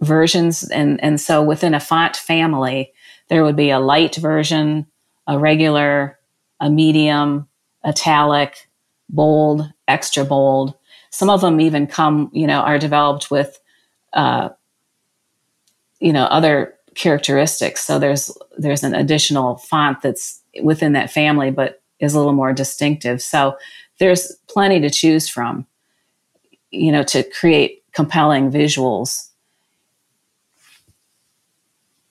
versions, 0.00 0.68
and 0.70 1.02
and 1.02 1.20
so 1.20 1.42
within 1.42 1.74
a 1.74 1.80
font 1.80 2.16
family, 2.16 2.92
there 3.28 3.44
would 3.44 3.56
be 3.56 3.70
a 3.70 3.80
light 3.80 4.16
version, 4.16 4.86
a 5.26 5.38
regular, 5.38 6.18
a 6.58 6.68
medium, 6.68 7.48
italic, 7.84 8.68
bold, 9.08 9.72
extra 9.88 10.24
bold. 10.24 10.74
Some 11.10 11.30
of 11.30 11.40
them 11.40 11.60
even 11.60 11.86
come, 11.86 12.30
you 12.32 12.46
know, 12.46 12.60
are 12.60 12.78
developed 12.78 13.30
with, 13.30 13.58
uh, 14.12 14.50
you 15.98 16.12
know, 16.12 16.24
other 16.24 16.74
characteristics. 17.00 17.82
So 17.82 17.98
there's 17.98 18.30
there's 18.58 18.84
an 18.84 18.94
additional 18.94 19.56
font 19.56 20.02
that's 20.02 20.42
within 20.62 20.92
that 20.92 21.10
family, 21.10 21.50
but 21.50 21.80
is 21.98 22.12
a 22.12 22.18
little 22.18 22.34
more 22.34 22.52
distinctive. 22.52 23.22
So 23.22 23.56
there's 23.98 24.32
plenty 24.48 24.80
to 24.80 24.90
choose 24.90 25.26
from, 25.26 25.66
you 26.70 26.92
know, 26.92 27.02
to 27.04 27.22
create 27.22 27.82
compelling 27.92 28.50
visuals. 28.50 29.28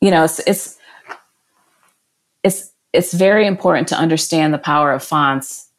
You 0.02 0.10
know, 0.10 0.24
it's 0.24 0.40
it's 0.48 0.78
it's 2.44 2.72
it's 2.92 3.14
very 3.14 3.46
important 3.46 3.88
to 3.90 3.96
understand 3.96 4.54
the 4.54 4.58
power 4.58 4.92
of 4.92 5.04
fonts 5.04 5.70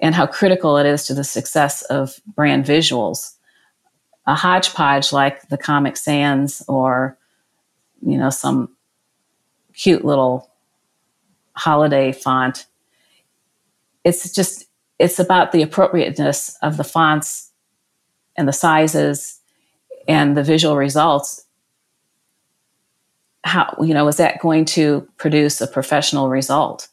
and 0.00 0.12
how 0.12 0.26
critical 0.26 0.76
it 0.76 0.86
is 0.86 1.06
to 1.06 1.14
the 1.14 1.24
success 1.24 1.82
of 1.82 2.18
brand 2.34 2.64
visuals. 2.64 3.34
A 4.26 4.34
hodgepodge 4.34 5.12
like 5.12 5.48
the 5.48 5.58
Comic 5.58 5.96
Sans 5.96 6.62
or 6.66 7.16
you 8.02 8.16
know, 8.16 8.30
some 8.30 8.74
cute 9.74 10.04
little 10.04 10.50
holiday 11.52 12.12
font. 12.12 12.66
It's 14.04 14.32
just, 14.32 14.66
it's 14.98 15.18
about 15.18 15.52
the 15.52 15.62
appropriateness 15.62 16.56
of 16.62 16.76
the 16.76 16.84
fonts 16.84 17.50
and 18.36 18.48
the 18.48 18.52
sizes 18.52 19.40
and 20.08 20.36
the 20.36 20.42
visual 20.42 20.76
results. 20.76 21.44
How, 23.44 23.74
you 23.80 23.94
know, 23.94 24.08
is 24.08 24.16
that 24.18 24.40
going 24.40 24.64
to 24.66 25.08
produce 25.16 25.60
a 25.60 25.66
professional 25.66 26.28
result? 26.28 26.88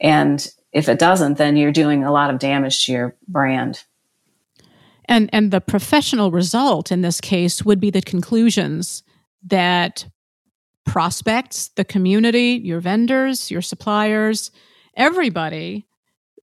And 0.00 0.46
if 0.72 0.88
it 0.88 0.98
doesn't, 0.98 1.38
then 1.38 1.56
you're 1.56 1.72
doing 1.72 2.04
a 2.04 2.12
lot 2.12 2.30
of 2.30 2.38
damage 2.38 2.84
to 2.86 2.92
your 2.92 3.16
brand. 3.28 3.84
And 5.06 5.28
and 5.32 5.50
the 5.50 5.60
professional 5.60 6.30
result 6.30 6.92
in 6.92 7.02
this 7.02 7.20
case 7.20 7.64
would 7.64 7.80
be 7.80 7.90
the 7.90 8.02
conclusions 8.02 9.02
that 9.44 10.06
prospects, 10.84 11.70
the 11.76 11.84
community, 11.84 12.60
your 12.62 12.80
vendors, 12.80 13.50
your 13.50 13.62
suppliers, 13.62 14.50
everybody 14.96 15.86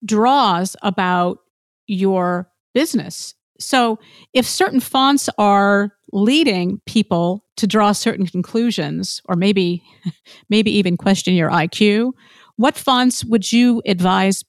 draws 0.05 0.75
about 0.81 1.39
your 1.87 2.49
business. 2.73 3.35
So 3.59 3.99
if 4.33 4.45
certain 4.45 4.79
fonts 4.79 5.29
are 5.37 5.91
leading 6.13 6.81
people 6.85 7.45
to 7.57 7.67
draw 7.67 7.91
certain 7.91 8.25
conclusions 8.25 9.21
or 9.25 9.35
maybe 9.35 9.83
maybe 10.49 10.71
even 10.71 10.97
question 10.97 11.33
your 11.33 11.49
IQ, 11.49 12.13
what 12.55 12.77
fonts 12.77 13.23
would 13.25 13.51
you 13.51 13.81
advise 13.85 14.43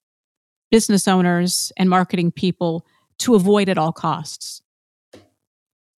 business 0.71 1.09
owners 1.09 1.73
and 1.77 1.91
marketing 1.91 2.31
people 2.31 2.87
to 3.19 3.35
avoid 3.35 3.69
at 3.69 3.79
all 3.79 3.93
costs? 3.93 4.63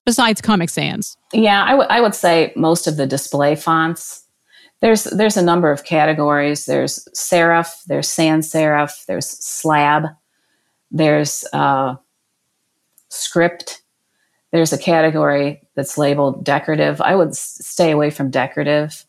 Besides 0.05 0.41
Comic 0.41 0.71
Sans? 0.71 1.17
Yeah, 1.33 1.65
I, 1.65 1.71
w- 1.71 1.89
I 1.91 2.01
would 2.01 2.15
say 2.15 2.53
most 2.57 2.87
of 2.87 2.97
the 2.97 3.07
display 3.07 3.57
fonts. 3.57 4.25
There's 4.81 5.05
there's 5.05 5.37
a 5.37 5.43
number 5.43 5.71
of 5.71 5.85
categories. 5.85 6.67
There's 6.67 7.09
serif, 7.15 7.85
there's 7.85 8.09
sans 8.09 8.51
serif, 8.51 9.07
there's 9.07 9.29
slab, 9.29 10.07
there's 10.91 11.45
uh, 11.53 11.97
script. 13.09 13.83
There's 14.51 14.73
a 14.73 14.79
category 14.79 15.63
that's 15.77 15.97
labeled 15.97 16.45
decorative. 16.45 17.01
I 17.01 17.15
would 17.15 17.29
s- 17.31 17.59
stay 17.63 17.91
away 17.91 18.11
from 18.11 18.31
decorative. 18.31 19.07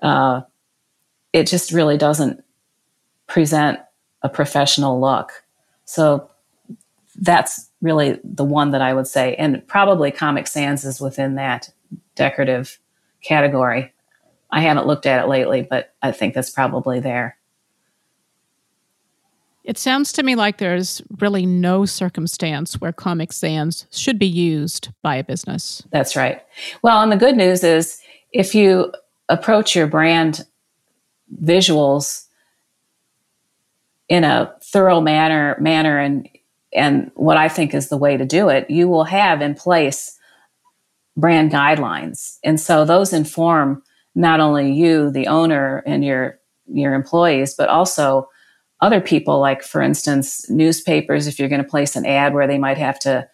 Uh, 0.00 0.42
it 1.32 1.46
just 1.46 1.72
really 1.72 1.98
doesn't 1.98 2.42
present 3.26 3.80
a 4.22 4.28
professional 4.28 5.00
look. 5.00 5.32
So 5.84 6.30
that's 7.16 7.70
really 7.80 8.18
the 8.24 8.44
one 8.44 8.70
that 8.72 8.82
I 8.82 8.94
would 8.94 9.06
say, 9.06 9.34
and 9.36 9.66
probably 9.66 10.10
Comic 10.10 10.46
Sans 10.46 10.84
is 10.84 11.00
within 11.00 11.36
that 11.36 11.70
decorative 12.14 12.78
category. 13.22 13.92
I 14.50 14.60
haven't 14.60 14.86
looked 14.86 15.06
at 15.06 15.24
it 15.24 15.28
lately, 15.28 15.62
but 15.62 15.94
I 16.02 16.12
think 16.12 16.34
that's 16.34 16.50
probably 16.50 17.00
there. 17.00 17.36
It 19.64 19.78
sounds 19.78 20.12
to 20.12 20.22
me 20.22 20.34
like 20.34 20.58
there's 20.58 21.00
really 21.18 21.46
no 21.46 21.86
circumstance 21.86 22.80
where 22.80 22.92
Comic 22.92 23.32
Sans 23.32 23.86
should 23.90 24.18
be 24.18 24.26
used 24.26 24.90
by 25.02 25.16
a 25.16 25.24
business. 25.24 25.82
That's 25.90 26.16
right. 26.16 26.42
Well, 26.82 27.02
and 27.02 27.10
the 27.10 27.16
good 27.16 27.36
news 27.36 27.64
is 27.64 28.00
if 28.32 28.54
you 28.54 28.92
approach 29.30 29.74
your 29.74 29.86
brand 29.86 30.44
visuals 31.42 32.26
in 34.08 34.22
a 34.22 34.54
thorough 34.62 35.00
manner 35.00 35.56
manner 35.58 35.98
and 35.98 36.28
and 36.74 37.10
what 37.14 37.36
I 37.36 37.48
think 37.48 37.74
is 37.74 37.88
the 37.88 37.96
way 37.96 38.16
to 38.16 38.24
do 38.24 38.48
it, 38.48 38.68
you 38.68 38.88
will 38.88 39.04
have 39.04 39.40
in 39.40 39.54
place 39.54 40.18
brand 41.16 41.52
guidelines. 41.52 42.38
And 42.42 42.60
so 42.60 42.84
those 42.84 43.12
inform 43.12 43.82
not 44.14 44.40
only 44.40 44.72
you, 44.72 45.10
the 45.10 45.26
owner, 45.26 45.82
and 45.86 46.04
your 46.04 46.38
your 46.66 46.94
employees, 46.94 47.54
but 47.54 47.68
also 47.68 48.28
other 48.80 49.00
people, 49.00 49.38
like 49.38 49.62
for 49.62 49.80
instance, 49.82 50.48
newspapers, 50.50 51.26
if 51.26 51.38
you're 51.38 51.48
going 51.48 51.62
to 51.62 51.68
place 51.68 51.96
an 51.96 52.06
ad 52.06 52.34
where 52.34 52.46
they 52.46 52.58
might 52.58 52.78
have 52.78 52.98
to 53.00 53.28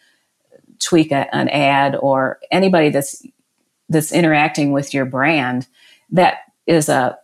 tweak 0.78 1.12
a, 1.12 1.34
an 1.34 1.48
ad 1.48 1.96
or 1.96 2.38
anybody 2.50 2.90
that's 2.90 3.22
that's 3.88 4.12
interacting 4.12 4.72
with 4.72 4.94
your 4.94 5.04
brand, 5.04 5.66
that 6.10 6.38
is 6.66 6.88
a, 6.88 7.18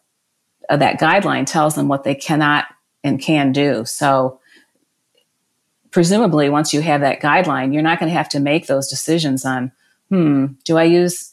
a 0.69 0.79
that 0.79 1.01
guideline 1.01 1.47
tells 1.47 1.75
them 1.75 1.89
what 1.89 2.05
they 2.05 2.15
cannot 2.15 2.67
and 3.05 3.21
can 3.21 3.53
do. 3.53 3.85
So 3.85 4.41
presumably 5.97 6.51
once 6.51 6.75
you 6.75 6.83
have 6.83 7.01
that 7.01 7.23
guideline, 7.23 7.73
you're 7.73 7.81
not 7.81 7.99
going 7.99 8.11
to 8.11 8.19
have 8.19 8.29
to 8.29 8.39
make 8.39 8.67
those 8.67 8.87
decisions 8.87 9.47
on, 9.47 9.73
hmm, 10.11 10.45
do 10.63 10.77
I 10.77 10.85
use 10.85 11.33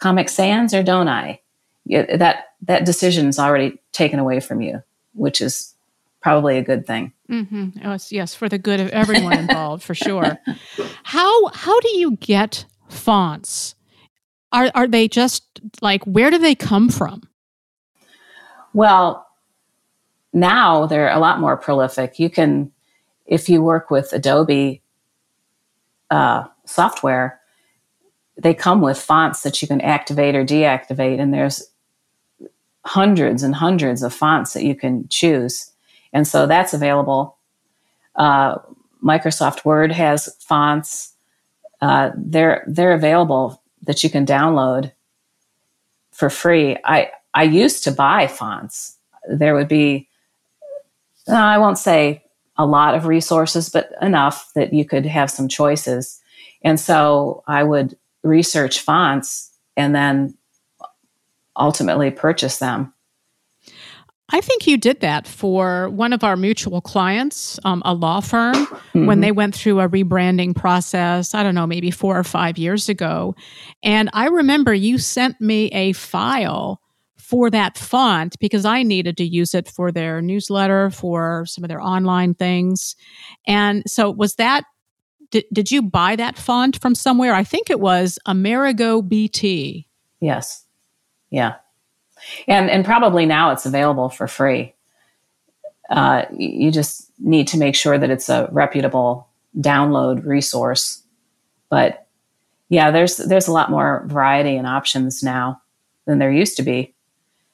Comic 0.00 0.28
Sans 0.28 0.74
or 0.74 0.82
don't 0.82 1.06
I? 1.06 1.38
that 1.86 2.46
that 2.62 2.84
decision 2.84 3.28
is 3.28 3.38
already 3.38 3.78
taken 3.92 4.18
away 4.18 4.40
from 4.40 4.60
you, 4.60 4.82
which 5.14 5.40
is 5.40 5.72
probably 6.20 6.58
a 6.58 6.64
good 6.64 6.84
thing. 6.84 7.12
Mm-hmm. 7.30 7.78
Yes, 7.80 8.10
yes, 8.10 8.34
for 8.34 8.48
the 8.48 8.58
good 8.58 8.80
of 8.80 8.88
everyone 8.88 9.38
involved, 9.38 9.84
for 9.84 9.94
sure. 9.94 10.36
How 11.04 11.46
how 11.48 11.78
do 11.78 11.96
you 11.96 12.16
get 12.16 12.64
fonts? 12.88 13.76
Are 14.50 14.72
are 14.74 14.88
they 14.88 15.06
just 15.06 15.44
like 15.80 16.02
where 16.06 16.32
do 16.32 16.38
they 16.38 16.56
come 16.56 16.88
from? 16.88 17.22
Well, 18.72 19.28
now 20.32 20.86
they're 20.86 21.08
a 21.08 21.20
lot 21.20 21.38
more 21.38 21.56
prolific. 21.56 22.18
You 22.18 22.30
can, 22.30 22.72
if 23.26 23.48
you 23.48 23.62
work 23.62 23.90
with 23.90 24.12
Adobe 24.12 24.82
uh, 26.10 26.44
software, 26.66 27.40
they 28.36 28.54
come 28.54 28.80
with 28.80 28.98
fonts 28.98 29.42
that 29.42 29.62
you 29.62 29.68
can 29.68 29.80
activate 29.80 30.34
or 30.34 30.44
deactivate, 30.44 31.20
and 31.20 31.32
there's 31.32 31.62
hundreds 32.84 33.42
and 33.42 33.54
hundreds 33.54 34.02
of 34.02 34.12
fonts 34.12 34.54
that 34.54 34.64
you 34.64 34.74
can 34.74 35.06
choose. 35.08 35.70
And 36.12 36.26
so 36.26 36.46
that's 36.46 36.74
available. 36.74 37.36
Uh, 38.16 38.58
Microsoft 39.02 39.64
Word 39.64 39.92
has 39.92 40.34
fonts. 40.40 41.14
Uh, 41.80 42.10
they're 42.16 42.64
they're 42.66 42.92
available 42.92 43.62
that 43.82 44.04
you 44.04 44.10
can 44.10 44.24
download 44.24 44.92
for 46.12 46.30
free. 46.30 46.76
I 46.84 47.10
I 47.34 47.44
used 47.44 47.84
to 47.84 47.90
buy 47.90 48.26
fonts. 48.26 48.96
There 49.28 49.54
would 49.54 49.68
be 49.68 50.08
uh, 51.28 51.34
I 51.34 51.58
won't 51.58 51.78
say 51.78 52.24
a 52.62 52.66
lot 52.66 52.94
of 52.94 53.06
resources, 53.06 53.68
but 53.68 53.90
enough 54.00 54.50
that 54.54 54.72
you 54.72 54.84
could 54.84 55.04
have 55.04 55.30
some 55.30 55.48
choices. 55.48 56.20
And 56.62 56.78
so 56.78 57.42
I 57.46 57.64
would 57.64 57.96
research 58.22 58.80
fonts 58.80 59.50
and 59.76 59.94
then 59.94 60.36
ultimately 61.56 62.10
purchase 62.10 62.58
them. 62.58 62.94
I 64.34 64.40
think 64.40 64.66
you 64.66 64.78
did 64.78 65.00
that 65.00 65.26
for 65.26 65.90
one 65.90 66.14
of 66.14 66.24
our 66.24 66.36
mutual 66.36 66.80
clients, 66.80 67.60
um, 67.64 67.82
a 67.84 67.92
law 67.92 68.20
firm, 68.20 68.54
mm-hmm. 68.54 69.04
when 69.04 69.20
they 69.20 69.32
went 69.32 69.54
through 69.54 69.80
a 69.80 69.88
rebranding 69.88 70.56
process, 70.56 71.34
I 71.34 71.42
don't 71.42 71.54
know, 71.54 71.66
maybe 71.66 71.90
four 71.90 72.18
or 72.18 72.24
five 72.24 72.56
years 72.56 72.88
ago. 72.88 73.34
And 73.82 74.08
I 74.14 74.28
remember 74.28 74.72
you 74.72 74.96
sent 74.96 75.38
me 75.40 75.66
a 75.68 75.92
file 75.92 76.80
for 77.32 77.48
that 77.48 77.78
font 77.78 78.38
because 78.40 78.66
I 78.66 78.82
needed 78.82 79.16
to 79.16 79.24
use 79.24 79.54
it 79.54 79.66
for 79.66 79.90
their 79.90 80.20
newsletter, 80.20 80.90
for 80.90 81.46
some 81.46 81.64
of 81.64 81.68
their 81.68 81.80
online 81.80 82.34
things. 82.34 82.94
And 83.46 83.82
so, 83.86 84.10
was 84.10 84.34
that, 84.34 84.64
did, 85.30 85.46
did 85.50 85.72
you 85.72 85.80
buy 85.80 86.14
that 86.16 86.36
font 86.36 86.78
from 86.78 86.94
somewhere? 86.94 87.32
I 87.32 87.42
think 87.42 87.70
it 87.70 87.80
was 87.80 88.18
Amerigo 88.26 89.00
BT. 89.00 89.88
Yes. 90.20 90.66
Yeah. 91.30 91.54
And 92.46 92.68
and 92.68 92.84
probably 92.84 93.24
now 93.24 93.50
it's 93.50 93.64
available 93.64 94.10
for 94.10 94.28
free. 94.28 94.74
Uh, 95.88 96.26
you 96.36 96.70
just 96.70 97.10
need 97.18 97.48
to 97.48 97.58
make 97.58 97.74
sure 97.74 97.96
that 97.96 98.10
it's 98.10 98.28
a 98.28 98.50
reputable 98.52 99.26
download 99.58 100.26
resource. 100.26 101.02
But 101.70 102.06
yeah, 102.68 102.90
there's 102.90 103.16
there's 103.16 103.48
a 103.48 103.52
lot 103.52 103.70
more 103.70 104.04
variety 104.06 104.54
and 104.54 104.66
options 104.66 105.22
now 105.22 105.62
than 106.04 106.18
there 106.18 106.30
used 106.30 106.58
to 106.58 106.62
be, 106.62 106.94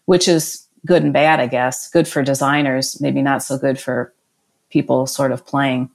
which 0.09 0.27
is 0.27 0.67
good 0.87 1.03
and 1.03 1.13
bad, 1.13 1.39
I 1.39 1.47
guess. 1.47 1.91
Good 1.91 2.09
for 2.09 2.23
designers, 2.23 2.99
maybe 2.99 3.21
not 3.21 3.43
so 3.43 3.59
good 3.59 3.79
for 3.79 4.15
people 4.71 5.07
sort 5.07 5.33
of 5.33 5.45
playing. 5.45 5.91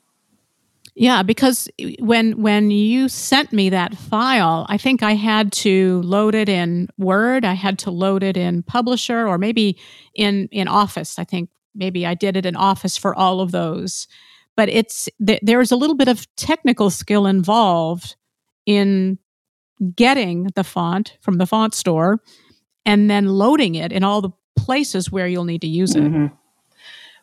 Yeah, 0.94 1.24
because 1.24 1.68
when 1.98 2.40
when 2.40 2.70
you 2.70 3.10
sent 3.10 3.52
me 3.52 3.72
that 3.72 3.98
file, 3.98 4.68
I 4.70 4.78
think 4.78 5.02
I 5.02 5.16
had 5.16 5.52
to 5.64 6.04
load 6.04 6.36
it 6.36 6.48
in 6.48 6.90
Word, 7.00 7.44
I 7.44 7.54
had 7.54 7.80
to 7.80 7.90
load 7.90 8.22
it 8.22 8.38
in 8.38 8.62
Publisher 8.62 9.28
or 9.28 9.40
maybe 9.40 9.80
in 10.14 10.48
in 10.52 10.68
Office. 10.68 11.18
I 11.18 11.24
think 11.24 11.50
maybe 11.74 12.06
I 12.06 12.14
did 12.14 12.38
it 12.38 12.46
in 12.46 12.56
Office 12.56 12.96
for 12.96 13.16
all 13.16 13.42
of 13.42 13.52
those. 13.52 14.08
But 14.56 14.70
it's 14.70 15.10
th- 15.26 15.40
there's 15.42 15.72
a 15.72 15.76
little 15.76 15.98
bit 15.98 16.08
of 16.08 16.28
technical 16.36 16.92
skill 16.92 17.26
involved 17.26 18.16
in 18.68 19.18
getting 19.96 20.50
the 20.54 20.64
font 20.64 21.18
from 21.20 21.40
the 21.40 21.48
font 21.48 21.74
store 21.74 22.22
and 22.86 23.10
then 23.10 23.28
loading 23.28 23.76
it 23.76 23.92
in 23.92 24.04
all 24.04 24.22
the 24.22 24.32
places 24.56 25.12
where 25.12 25.28
you'll 25.28 25.46
need 25.46 25.62
to 25.62 25.68
use 25.68 25.96
it. 25.96 26.04
Mm-hmm. 26.04 26.28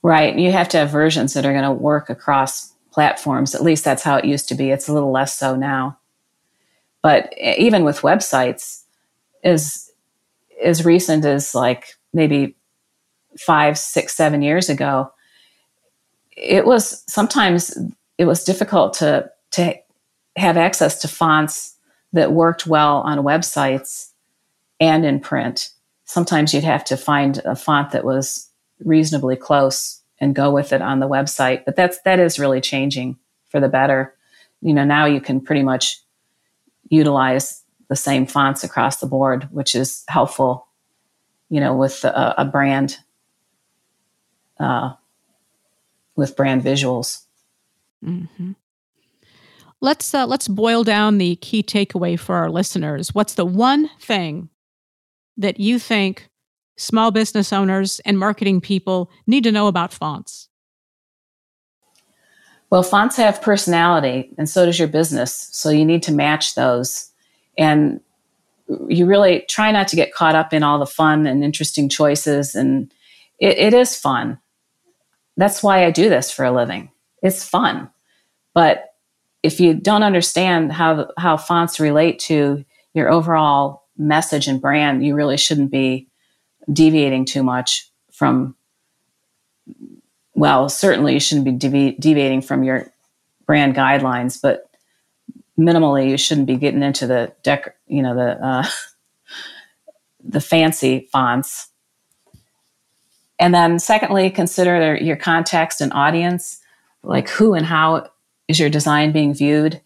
Right. 0.02 0.38
You 0.38 0.50
have 0.52 0.68
to 0.70 0.78
have 0.78 0.90
versions 0.90 1.34
that 1.34 1.44
are 1.44 1.52
going 1.52 1.64
to 1.64 1.72
work 1.72 2.08
across 2.08 2.72
platforms. 2.90 3.54
At 3.54 3.62
least 3.62 3.84
that's 3.84 4.02
how 4.02 4.16
it 4.16 4.24
used 4.24 4.48
to 4.48 4.54
be. 4.54 4.70
It's 4.70 4.88
a 4.88 4.92
little 4.92 5.12
less 5.12 5.36
so 5.36 5.56
now. 5.56 5.98
But 7.02 7.32
even 7.38 7.84
with 7.84 8.00
websites, 8.00 8.82
as 9.42 9.90
as 10.62 10.84
recent 10.84 11.24
as 11.24 11.54
like 11.54 11.96
maybe 12.12 12.56
five, 13.38 13.78
six, 13.78 14.14
seven 14.14 14.42
years 14.42 14.68
ago, 14.68 15.10
it 16.36 16.66
was 16.66 17.02
sometimes 17.06 17.76
it 18.18 18.26
was 18.26 18.44
difficult 18.44 18.94
to 18.94 19.30
to 19.52 19.74
have 20.36 20.56
access 20.56 21.00
to 21.00 21.08
fonts 21.08 21.76
that 22.12 22.32
worked 22.32 22.66
well 22.66 22.98
on 22.98 23.18
websites 23.18 24.09
and 24.80 25.04
in 25.04 25.20
print. 25.20 25.70
Sometimes 26.04 26.52
you'd 26.52 26.64
have 26.64 26.84
to 26.86 26.96
find 26.96 27.38
a 27.44 27.54
font 27.54 27.92
that 27.92 28.04
was 28.04 28.48
reasonably 28.84 29.36
close 29.36 30.00
and 30.18 30.34
go 30.34 30.50
with 30.50 30.72
it 30.72 30.82
on 30.82 31.00
the 31.00 31.08
website. 31.08 31.64
But 31.64 31.76
that's 31.76 32.00
that 32.02 32.18
is 32.18 32.38
really 32.38 32.60
changing 32.60 33.18
for 33.48 33.60
the 33.60 33.68
better. 33.68 34.14
You 34.60 34.74
know, 34.74 34.84
now 34.84 35.06
you 35.06 35.20
can 35.20 35.40
pretty 35.40 35.62
much 35.62 36.00
utilize 36.88 37.62
the 37.88 37.96
same 37.96 38.26
fonts 38.26 38.64
across 38.64 38.98
the 38.98 39.06
board, 39.06 39.48
which 39.50 39.74
is 39.74 40.04
helpful. 40.08 40.66
You 41.48 41.60
know, 41.60 41.74
with 41.74 42.04
a, 42.04 42.34
a 42.38 42.44
brand, 42.44 42.98
uh, 44.60 44.92
with 46.14 46.36
brand 46.36 46.62
visuals. 46.62 47.24
Mm-hmm. 48.04 48.52
Let's 49.80 50.12
uh, 50.14 50.26
let's 50.26 50.46
boil 50.46 50.84
down 50.84 51.18
the 51.18 51.36
key 51.36 51.62
takeaway 51.62 52.18
for 52.18 52.36
our 52.36 52.50
listeners. 52.50 53.14
What's 53.14 53.34
the 53.34 53.46
one 53.46 53.88
thing 53.98 54.49
that 55.36 55.60
you 55.60 55.78
think 55.78 56.28
small 56.76 57.10
business 57.10 57.52
owners 57.52 58.00
and 58.04 58.18
marketing 58.18 58.60
people 58.60 59.10
need 59.26 59.44
to 59.44 59.52
know 59.52 59.66
about 59.66 59.92
fonts? 59.92 60.48
Well, 62.70 62.82
fonts 62.84 63.16
have 63.16 63.42
personality, 63.42 64.32
and 64.38 64.48
so 64.48 64.64
does 64.64 64.78
your 64.78 64.88
business. 64.88 65.48
So 65.52 65.70
you 65.70 65.84
need 65.84 66.04
to 66.04 66.12
match 66.12 66.54
those. 66.54 67.10
And 67.58 68.00
you 68.88 69.06
really 69.06 69.44
try 69.48 69.72
not 69.72 69.88
to 69.88 69.96
get 69.96 70.14
caught 70.14 70.36
up 70.36 70.52
in 70.52 70.62
all 70.62 70.78
the 70.78 70.86
fun 70.86 71.26
and 71.26 71.42
interesting 71.42 71.88
choices. 71.88 72.54
And 72.54 72.92
it, 73.40 73.58
it 73.58 73.74
is 73.74 73.96
fun. 73.96 74.38
That's 75.36 75.62
why 75.62 75.84
I 75.84 75.90
do 75.90 76.08
this 76.08 76.30
for 76.30 76.44
a 76.44 76.52
living. 76.52 76.90
It's 77.22 77.44
fun. 77.44 77.90
But 78.54 78.94
if 79.42 79.58
you 79.58 79.74
don't 79.74 80.02
understand 80.02 80.72
how, 80.72 81.10
how 81.18 81.36
fonts 81.36 81.80
relate 81.80 82.18
to 82.20 82.64
your 82.94 83.10
overall 83.10 83.88
message 84.00 84.48
and 84.48 84.60
brand, 84.60 85.04
you 85.04 85.14
really 85.14 85.36
shouldn't 85.36 85.70
be 85.70 86.08
deviating 86.72 87.24
too 87.24 87.42
much 87.42 87.90
from 88.12 88.54
well 90.34 90.68
certainly 90.68 91.14
you 91.14 91.20
shouldn't 91.20 91.44
be 91.44 91.52
devi- 91.52 91.96
deviating 91.98 92.42
from 92.42 92.62
your 92.62 92.86
brand 93.46 93.74
guidelines 93.74 94.40
but 94.40 94.70
minimally 95.58 96.08
you 96.08 96.16
shouldn't 96.16 96.46
be 96.46 96.56
getting 96.56 96.82
into 96.82 97.06
the 97.06 97.32
dec 97.42 97.72
you 97.86 98.02
know 98.02 98.14
the 98.14 98.44
uh, 98.44 98.64
the 100.24 100.40
fancy 100.40 101.08
fonts. 101.12 101.68
And 103.38 103.54
then, 103.54 103.78
secondly, 103.78 104.30
consider 104.30 104.96
your 104.96 105.16
context 105.16 105.80
and 105.80 105.92
audience, 105.92 106.60
like 107.02 107.28
who 107.28 107.54
and 107.54 107.64
how 107.64 108.10
is 108.48 108.58
your 108.58 108.68
design 108.68 109.12
being 109.12 109.32
viewed? 109.32 109.80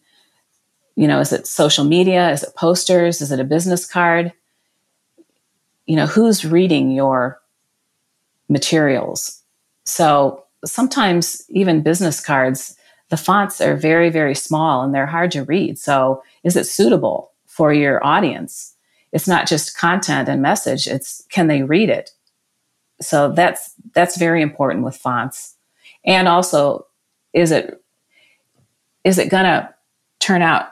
You 0.95 1.07
know, 1.07 1.19
is 1.19 1.33
it 1.33 1.47
social 1.47 1.83
media? 1.83 2.31
Is 2.31 2.43
it 2.43 2.55
posters? 2.55 3.21
Is 3.21 3.31
it 3.31 3.39
a 3.39 3.43
business 3.43 3.85
card? 3.85 4.31
You 5.85 5.95
know, 5.95 6.07
who's 6.07 6.45
reading 6.45 6.91
your 6.91 7.39
materials? 8.47 9.41
So 9.83 10.45
sometimes 10.63 11.43
even 11.49 11.81
business 11.81 12.19
cards, 12.19 12.77
the 13.09 13.17
fonts 13.17 13.61
are 13.61 13.75
very, 13.75 14.09
very 14.09 14.35
small 14.35 14.81
and 14.81 14.93
they're 14.93 15.05
hard 15.05 15.31
to 15.31 15.43
read. 15.43 15.77
So 15.77 16.23
is 16.43 16.55
it 16.55 16.65
suitable 16.65 17.31
for 17.45 17.73
your 17.73 18.03
audience? 18.05 18.75
It's 19.11 19.27
not 19.27 19.47
just 19.47 19.77
content 19.77 20.27
and 20.27 20.41
message, 20.41 20.87
it's 20.87 21.23
can 21.29 21.47
they 21.47 21.63
read 21.63 21.89
it? 21.89 22.11
So 23.01 23.31
that's 23.31 23.73
that's 23.93 24.17
very 24.17 24.41
important 24.41 24.83
with 24.83 24.97
fonts. 24.97 25.55
And 26.03 26.27
also, 26.27 26.87
is 27.33 27.51
it 27.51 27.81
is 29.03 29.17
it 29.17 29.29
gonna 29.29 29.73
turn 30.19 30.41
out 30.41 30.69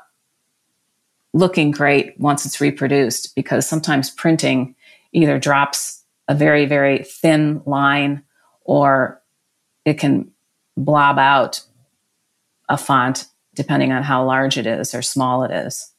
looking 1.33 1.71
great 1.71 2.19
once 2.19 2.45
it's 2.45 2.61
reproduced? 2.61 3.35
Because 3.35 3.67
sometimes 3.67 4.09
printing 4.09 4.75
either 5.11 5.39
drops 5.39 6.03
a 6.27 6.35
very, 6.35 6.65
very 6.65 7.03
thin 7.03 7.61
line 7.65 8.23
or 8.63 9.21
it 9.85 9.95
can 9.95 10.31
blob 10.77 11.19
out 11.19 11.61
a 12.69 12.77
font 12.77 13.27
depending 13.55 13.91
on 13.91 14.03
how 14.03 14.25
large 14.25 14.57
it 14.57 14.65
is 14.65 14.95
or 14.95 15.01
small 15.01 15.43
it 15.43 15.51
is. 15.51 15.91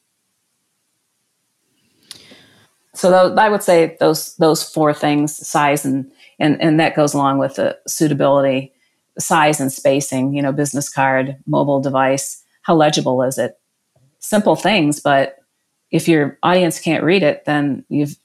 So 2.94 3.10
th- 3.10 3.38
I 3.38 3.48
would 3.48 3.62
say 3.62 3.96
those 4.00 4.36
those 4.36 4.62
four 4.62 4.94
things: 4.94 5.36
size 5.46 5.84
and 5.84 6.10
and 6.38 6.60
and 6.62 6.78
that 6.80 6.94
goes 6.94 7.12
along 7.12 7.38
with 7.38 7.56
the 7.56 7.76
suitability, 7.86 8.72
size 9.18 9.60
and 9.60 9.72
spacing. 9.72 10.34
You 10.34 10.42
know, 10.42 10.52
business 10.52 10.88
card, 10.88 11.36
mobile 11.46 11.80
device. 11.80 12.42
How 12.62 12.74
legible 12.74 13.22
is 13.22 13.36
it? 13.36 13.58
Simple 14.24 14.56
things, 14.56 15.00
but 15.00 15.36
if 15.90 16.08
your 16.08 16.38
audience 16.42 16.80
can't 16.80 17.04
read 17.04 17.22
it, 17.22 17.44
then 17.44 17.84
you've 17.90 18.16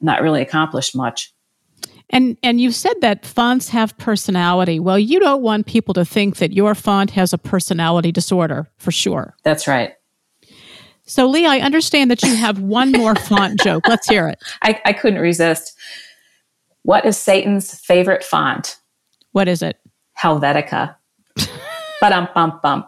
not 0.00 0.20
really 0.20 0.42
accomplished 0.42 0.96
much. 0.96 1.32
And 2.10 2.36
and 2.42 2.60
you've 2.60 2.74
said 2.74 2.94
that 3.02 3.24
fonts 3.24 3.68
have 3.68 3.96
personality. 3.96 4.80
Well, 4.80 4.98
you 4.98 5.20
don't 5.20 5.42
want 5.42 5.66
people 5.66 5.94
to 5.94 6.04
think 6.04 6.38
that 6.38 6.52
your 6.52 6.74
font 6.74 7.12
has 7.12 7.32
a 7.32 7.38
personality 7.38 8.10
disorder, 8.10 8.68
for 8.78 8.90
sure. 8.90 9.36
That's 9.44 9.68
right. 9.68 9.94
So, 11.06 11.28
Leigh, 11.28 11.46
I 11.46 11.58
understand 11.60 12.10
that 12.10 12.22
you 12.24 12.34
have 12.34 12.58
one 12.58 12.90
more 12.90 13.14
font 13.14 13.60
joke. 13.64 13.86
Let's 13.86 14.08
hear 14.08 14.28
it. 14.28 14.42
I, 14.62 14.80
I 14.84 14.92
couldn't 14.92 15.20
resist. 15.20 15.78
What 16.82 17.06
is 17.06 17.16
Satan's 17.16 17.78
favorite 17.78 18.24
font? 18.24 18.76
What 19.30 19.46
is 19.46 19.62
it? 19.62 19.78
Helvetica. 20.18 20.96
But 22.00 22.12
um 22.12 22.28
bum 22.34 22.58
bum. 22.62 22.84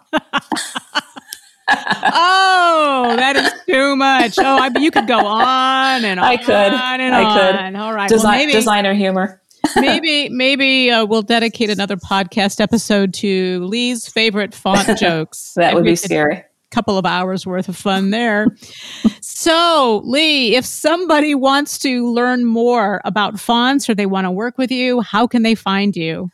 Oh, 1.89 3.15
that 3.17 3.37
is 3.37 3.53
too 3.67 3.97
much. 3.97 4.39
Oh, 4.39 4.59
I, 4.59 4.71
you 4.79 4.91
could 4.91 5.07
go 5.07 5.25
on 5.25 6.05
and 6.05 6.19
on. 6.21 6.27
I 6.27 6.37
could. 6.37 6.55
On 6.55 7.01
and 7.01 7.15
I 7.15 7.23
on. 7.23 7.39
could. 7.73 7.81
All 7.81 7.93
right. 7.95 8.11
Desi- 8.11 8.25
well, 8.25 8.33
maybe, 8.33 8.53
designer 8.53 8.95
humor. 8.95 9.41
maybe, 9.77 10.29
maybe 10.29 10.91
uh, 10.91 11.05
we'll 11.05 11.23
dedicate 11.23 11.71
another 11.71 11.97
podcast 11.97 12.61
episode 12.61 13.13
to 13.15 13.65
Leigh's 13.65 14.09
favorite 14.09 14.55
font 14.55 14.99
jokes. 14.99 15.53
that 15.57 15.75
would 15.75 15.85
be 15.85 15.97
scary. 15.97 16.43
couple 16.71 16.99
of 16.99 17.07
hours 17.07 17.47
worth 17.47 17.69
of 17.69 17.77
fun 17.77 18.11
there. 18.11 18.47
so, 19.21 20.03
Leigh, 20.05 20.55
if 20.57 20.65
somebody 20.65 21.35
wants 21.35 21.79
to 21.79 22.09
learn 22.13 22.45
more 22.45 23.01
about 23.05 23.41
fonts 23.41 23.89
or 23.89 23.95
they 23.95 24.07
want 24.07 24.25
to 24.25 24.31
work 24.31 24.59
with 24.59 24.71
you, 24.71 25.01
how 25.01 25.27
can 25.27 25.43
they 25.43 25.55
find 25.55 25.97
you? 25.97 26.31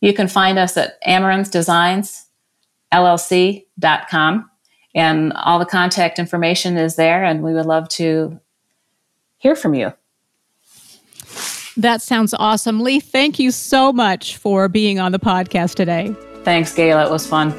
You 0.00 0.12
can 0.12 0.28
find 0.28 0.58
us 0.58 0.76
at 0.76 0.94
Amaranth 1.06 1.50
Designs, 1.50 2.26
LLC.com. 2.92 4.50
And 4.94 5.32
all 5.32 5.58
the 5.58 5.66
contact 5.66 6.18
information 6.18 6.76
is 6.76 6.96
there, 6.96 7.24
and 7.24 7.42
we 7.42 7.52
would 7.52 7.66
love 7.66 7.88
to 7.90 8.40
hear 9.38 9.56
from 9.56 9.74
you. 9.74 9.92
That 11.76 12.00
sounds 12.00 12.32
awesome. 12.34 12.80
Leigh, 12.80 13.00
thank 13.00 13.38
you 13.38 13.50
so 13.50 13.92
much 13.92 14.36
for 14.36 14.68
being 14.68 15.00
on 15.00 15.10
the 15.10 15.18
podcast 15.18 15.74
today. 15.74 16.14
Thanks, 16.44 16.72
Gayla. 16.72 17.06
It 17.06 17.10
was 17.10 17.26
fun. 17.26 17.52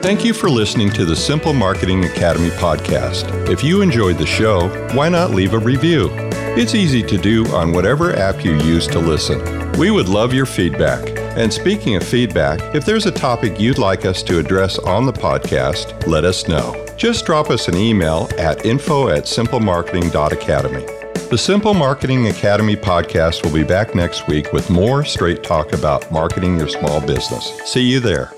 Thank 0.00 0.24
you 0.24 0.32
for 0.32 0.48
listening 0.48 0.88
to 0.92 1.04
the 1.04 1.14
Simple 1.14 1.52
Marketing 1.52 2.06
Academy 2.06 2.48
podcast. 2.50 3.50
If 3.50 3.62
you 3.62 3.82
enjoyed 3.82 4.16
the 4.16 4.24
show, 4.24 4.68
why 4.94 5.10
not 5.10 5.32
leave 5.32 5.52
a 5.52 5.58
review? 5.58 6.08
It's 6.56 6.74
easy 6.74 7.02
to 7.02 7.18
do 7.18 7.46
on 7.48 7.72
whatever 7.72 8.16
app 8.16 8.42
you 8.42 8.54
use 8.54 8.86
to 8.88 8.98
listen. 8.98 9.72
We 9.72 9.90
would 9.90 10.08
love 10.08 10.32
your 10.32 10.46
feedback. 10.46 11.19
And 11.36 11.52
speaking 11.52 11.96
of 11.96 12.02
feedback, 12.02 12.74
if 12.74 12.84
there's 12.84 13.06
a 13.06 13.10
topic 13.10 13.60
you'd 13.60 13.78
like 13.78 14.04
us 14.04 14.22
to 14.24 14.38
address 14.38 14.78
on 14.78 15.06
the 15.06 15.12
podcast, 15.12 16.06
let 16.06 16.24
us 16.24 16.48
know. 16.48 16.86
Just 16.96 17.24
drop 17.24 17.50
us 17.50 17.68
an 17.68 17.76
email 17.76 18.28
at 18.36 18.66
info 18.66 19.08
at 19.08 19.24
simplemarketing.academy. 19.24 20.86
The 21.30 21.38
Simple 21.38 21.74
Marketing 21.74 22.26
Academy 22.26 22.74
podcast 22.74 23.44
will 23.44 23.52
be 23.52 23.62
back 23.62 23.94
next 23.94 24.26
week 24.26 24.52
with 24.52 24.68
more 24.68 25.04
straight 25.04 25.44
talk 25.44 25.72
about 25.72 26.10
marketing 26.10 26.58
your 26.58 26.68
small 26.68 27.00
business. 27.00 27.52
See 27.64 27.82
you 27.82 28.00
there. 28.00 28.32